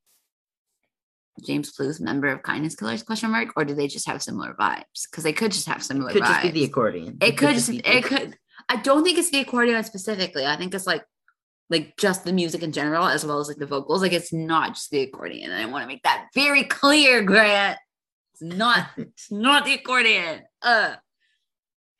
James 1.45 1.71
Blue's 1.71 1.99
member 1.99 2.27
of 2.27 2.43
Kindness 2.43 2.75
Killers 2.75 3.03
question 3.03 3.31
mark, 3.31 3.49
or 3.55 3.65
do 3.65 3.73
they 3.73 3.87
just 3.87 4.07
have 4.07 4.21
similar 4.21 4.53
vibes? 4.53 5.07
Because 5.09 5.23
they 5.23 5.33
could 5.33 5.51
just 5.51 5.67
have 5.67 5.83
similar 5.83 6.09
It 6.09 6.13
Could 6.13 6.23
vibes. 6.23 6.27
just 6.27 6.41
be 6.43 6.51
the 6.51 6.63
accordion. 6.65 7.17
it 7.21 7.37
could 7.37 7.55
just, 7.55 7.69
be 7.71 7.81
the 7.81 7.97
it 7.97 8.03
could, 8.03 8.37
I 8.69 8.75
don't 8.77 9.03
think 9.03 9.17
it's 9.17 9.31
the 9.31 9.39
accordion 9.41 9.83
specifically. 9.83 10.45
I 10.45 10.55
think 10.57 10.73
it's 10.75 10.85
like, 10.87 11.03
like 11.69 11.97
just 11.97 12.23
the 12.23 12.33
music 12.33 12.61
in 12.61 12.71
general, 12.71 13.07
as 13.07 13.25
well 13.25 13.39
as 13.39 13.47
like 13.47 13.57
the 13.57 13.65
vocals. 13.65 14.01
Like 14.01 14.13
it's 14.13 14.31
not 14.31 14.75
just 14.75 14.91
the 14.91 15.01
accordion. 15.01 15.49
And 15.51 15.59
I 15.61 15.65
want 15.71 15.83
to 15.83 15.87
make 15.87 16.03
that 16.03 16.27
very 16.35 16.65
clear, 16.65 17.23
Grant. 17.23 17.79
It's 18.33 18.41
not 18.43 18.87
it's 18.97 19.31
not 19.31 19.65
the 19.65 19.73
accordion. 19.73 20.41
Uh 20.61 20.95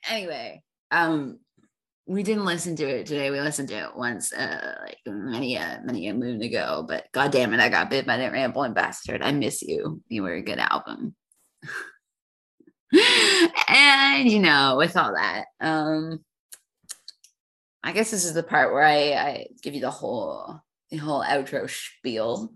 anyway, 0.10 0.62
um 0.92 1.40
we 2.06 2.24
didn't 2.24 2.46
listen 2.46 2.76
to 2.76 2.86
it 2.86 3.06
today. 3.06 3.32
We 3.32 3.40
listened 3.40 3.70
to 3.70 3.76
it 3.76 3.96
once, 3.96 4.34
uh 4.34 4.76
like 4.82 4.98
many 5.06 5.56
a 5.56 5.82
many 5.86 6.08
a 6.08 6.14
moon 6.14 6.42
ago, 6.42 6.86
but 6.88 7.06
god 7.14 7.32
damn 7.32 7.54
it, 7.54 7.60
I 7.60 7.70
got 7.70 7.90
bit 7.90 8.06
by 8.06 8.18
that 8.18 8.34
rambling 8.34 8.74
bastard. 8.74 9.22
I 9.22 9.32
miss 9.32 9.62
you. 9.62 10.02
You 10.10 10.24
were 10.24 10.34
a 10.34 10.42
good 10.42 10.60
album. 10.60 11.16
and 13.70 14.30
you 14.30 14.40
know, 14.40 14.76
with 14.78 14.98
all 14.98 15.14
that, 15.14 15.46
um 15.62 16.20
I 17.84 17.92
guess 17.94 18.12
this 18.12 18.26
is 18.26 18.34
the 18.34 18.44
part 18.44 18.74
where 18.74 18.84
I, 18.84 19.14
I 19.14 19.48
give 19.62 19.74
you 19.74 19.82
the 19.82 19.92
whole 19.92 20.60
the 20.92 20.98
whole 20.98 21.24
outro 21.24 21.70
spiel. 21.70 22.52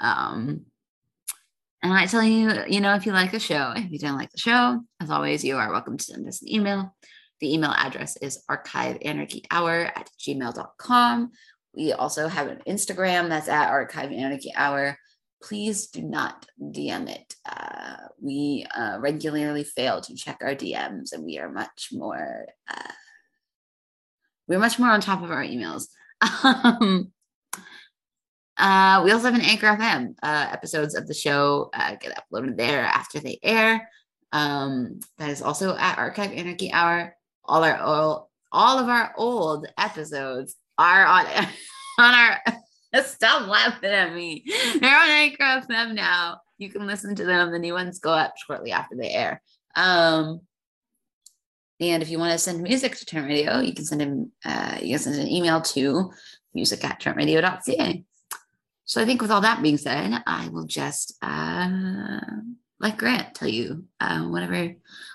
Um 0.00 0.66
and 1.82 1.92
I 1.92 2.06
tell 2.06 2.22
you, 2.22 2.64
you 2.66 2.80
know, 2.80 2.94
if 2.94 3.04
you 3.04 3.12
like 3.12 3.32
the 3.32 3.38
show, 3.40 3.72
if 3.76 3.90
you 3.90 3.98
don't 3.98 4.16
like 4.16 4.30
the 4.30 4.38
show, 4.38 4.80
as 5.00 5.10
always, 5.10 5.44
you 5.44 5.56
are 5.56 5.70
welcome 5.70 5.98
to 5.98 6.04
send 6.04 6.26
us 6.26 6.40
an 6.40 6.50
email. 6.50 6.94
The 7.40 7.52
email 7.52 7.72
address 7.72 8.16
is 8.18 8.42
archiveanarchyhour 8.50 9.86
at 9.94 10.10
gmail.com. 10.18 11.32
We 11.74 11.92
also 11.92 12.28
have 12.28 12.48
an 12.48 12.62
Instagram 12.66 13.28
that's 13.28 13.48
at 13.48 13.70
Archive 13.70 14.12
Anarchy 14.12 14.52
Hour. 14.56 14.98
Please 15.42 15.88
do 15.88 16.02
not 16.02 16.46
DM 16.60 17.08
it. 17.10 17.34
Uh, 17.46 17.96
we 18.20 18.66
uh, 18.74 18.98
regularly 19.00 19.64
fail 19.64 20.00
to 20.00 20.14
check 20.14 20.38
our 20.40 20.54
DMs, 20.54 21.12
and 21.12 21.24
we 21.24 21.38
are 21.38 21.50
much 21.50 21.88
more 21.92 22.46
uh, 22.70 22.92
we're 24.46 24.58
much 24.58 24.78
more 24.78 24.90
on 24.90 25.00
top 25.00 25.22
of 25.22 25.30
our 25.30 25.44
emails. 25.44 25.88
Um, 26.44 27.12
uh, 28.56 29.02
we 29.04 29.10
also 29.10 29.24
have 29.24 29.34
an 29.34 29.40
Anchor 29.40 29.66
FM. 29.66 30.14
Uh, 30.22 30.48
episodes 30.52 30.94
of 30.94 31.08
the 31.08 31.14
show 31.14 31.70
uh, 31.74 31.96
get 31.96 32.16
uploaded 32.16 32.56
there 32.56 32.84
after 32.84 33.18
they 33.18 33.38
air. 33.42 33.90
Um, 34.32 35.00
that 35.18 35.30
is 35.30 35.42
also 35.42 35.76
at 35.76 35.98
Archive 35.98 36.32
Anarchy 36.32 36.72
Hour. 36.72 37.16
All 37.44 37.64
our 37.64 37.76
all, 37.76 38.30
all 38.52 38.78
of 38.78 38.88
our 38.88 39.12
old 39.16 39.66
episodes 39.78 40.56
are 40.78 41.04
on 41.04 41.26
on 41.98 42.14
our. 42.14 42.40
Stop 43.04 43.48
laughing 43.48 43.90
at 43.90 44.14
me. 44.14 44.44
They're 44.80 44.96
on 44.96 45.08
FM 45.08 45.94
now. 45.94 46.38
You 46.58 46.70
can 46.70 46.86
listen 46.86 47.16
to 47.16 47.24
them. 47.24 47.50
The 47.50 47.58
new 47.58 47.72
ones 47.72 47.98
go 47.98 48.12
up 48.12 48.34
shortly 48.36 48.70
after 48.70 48.94
they 48.94 49.10
air. 49.10 49.42
Um, 49.74 50.42
and 51.80 52.02
if 52.02 52.08
you 52.08 52.18
want 52.20 52.32
to 52.32 52.38
send 52.38 52.62
music 52.62 52.96
to 52.96 53.04
Trent 53.04 53.26
Radio, 53.26 53.58
you 53.58 53.74
can 53.74 53.84
send 53.84 54.00
him. 54.00 54.32
Uh, 54.44 54.78
you 54.80 54.90
can 54.90 54.98
send 55.00 55.16
an 55.16 55.28
email 55.28 55.60
to 55.60 56.12
music 56.54 56.84
at 56.84 57.00
trentradio.ca. 57.00 58.04
So 58.84 59.02
I 59.02 59.04
think 59.04 59.22
with 59.22 59.30
all 59.30 59.40
that 59.40 59.62
being 59.62 59.78
said, 59.78 60.22
I 60.26 60.48
will 60.48 60.66
just 60.66 61.16
uh, 61.22 62.20
let 62.78 62.96
Grant 62.96 63.34
tell 63.34 63.48
you 63.48 63.84
uh, 64.00 64.22
whatever 64.24 64.74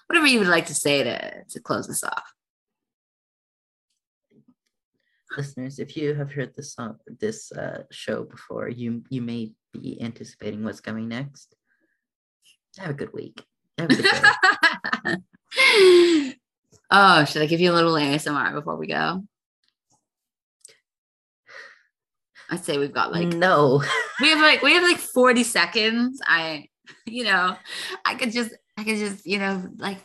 whatever 0.10 0.28
you 0.28 0.40
would 0.40 0.48
like 0.48 0.66
to 0.66 0.76
say 0.76 1.04
to 1.04 1.44
to 1.50 1.60
close 1.60 1.88
this 1.88 2.04
off. 2.04 2.34
listeners, 5.38 5.80
if 5.80 5.96
you 5.96 6.14
have 6.16 6.32
heard 6.34 6.54
this 6.56 6.74
song, 6.74 6.98
this 7.20 7.52
uh, 7.52 7.84
show 7.92 8.24
before, 8.24 8.68
you 8.70 9.04
you 9.10 9.22
may 9.22 9.52
be 9.74 10.02
anticipating 10.02 10.64
what's 10.64 10.82
coming 10.82 11.08
next. 11.08 11.56
Have 12.78 12.92
a 12.92 12.94
good 12.94 13.14
week. 13.14 13.42
Have 13.78 13.90
a 13.90 13.96
good 13.96 14.06
oh, 16.92 17.26
should 17.26 17.42
I 17.42 17.46
give 17.46 17.60
you 17.60 17.72
a 17.72 17.78
little 17.78 17.94
ASMR 17.94 18.54
before 18.54 18.78
we 18.78 18.88
go? 18.88 19.24
I'd 22.52 22.66
say 22.66 22.78
we've 22.78 22.94
got 22.94 23.12
like 23.12 23.28
no. 23.28 23.84
we 24.22 24.30
have 24.30 24.42
like 24.42 24.62
we 24.62 24.74
have 24.74 24.84
like 24.84 24.98
40 24.98 25.44
seconds. 25.44 26.20
I 26.26 26.68
you 27.06 27.24
know, 27.24 27.56
I 28.06 28.16
could 28.16 28.32
just 28.32 28.56
I 28.80 28.84
could 28.84 28.98
just, 28.98 29.26
you 29.26 29.40
know, 29.40 29.64
like 29.78 29.98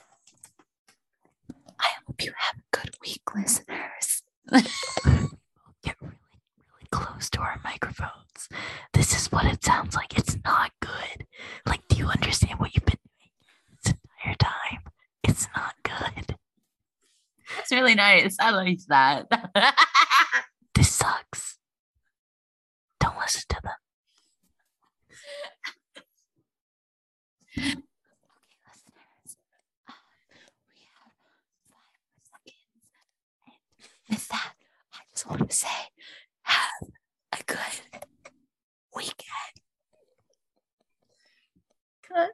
I 1.78 1.88
hope 2.06 2.22
you 2.24 2.32
have 2.36 2.56
a 2.58 2.76
good 2.76 2.94
week, 3.02 3.22
listeners. 3.34 4.22
get 5.82 5.96
really, 6.00 6.16
really 6.68 6.88
close 6.90 7.30
to 7.30 7.40
our 7.40 7.60
microphones. 7.64 8.48
This 8.92 9.14
is 9.16 9.30
what 9.32 9.46
it 9.46 9.64
sounds 9.64 9.94
like. 9.94 10.18
It's 10.18 10.36
not 10.44 10.72
good. 10.80 11.26
Like, 11.66 11.86
do 11.88 11.96
you 11.96 12.06
understand 12.06 12.58
what 12.58 12.74
you've 12.74 12.84
been 12.84 12.96
doing 12.96 13.30
this 13.84 13.94
entire 14.24 14.34
time? 14.36 14.80
It's 15.22 15.48
not 15.56 15.74
good. 15.82 16.36
That's 17.56 17.70
really 17.72 17.94
nice. 17.94 18.36
I 18.40 18.50
liked 18.50 18.88
that. 18.88 19.26
This 20.74 20.90
sucks. 20.90 21.58
Don't 22.98 23.16
listen 23.18 23.42
to 23.48 23.60
them. 23.62 23.72
okay, 27.56 27.74
listeners. 28.66 29.36
Uh, 29.88 29.92
we 30.66 30.82
have 30.90 31.12
five 31.22 31.54
more 31.70 31.86
seconds. 32.26 32.90
And 33.46 34.03
with 34.14 34.28
that, 34.28 34.52
I 34.92 34.98
just 35.12 35.28
want 35.28 35.50
to 35.50 35.56
say, 35.56 35.66
have 36.42 36.68
a 37.32 37.42
good 37.44 37.58
weekend. 38.94 39.18
Cut. 42.08 42.30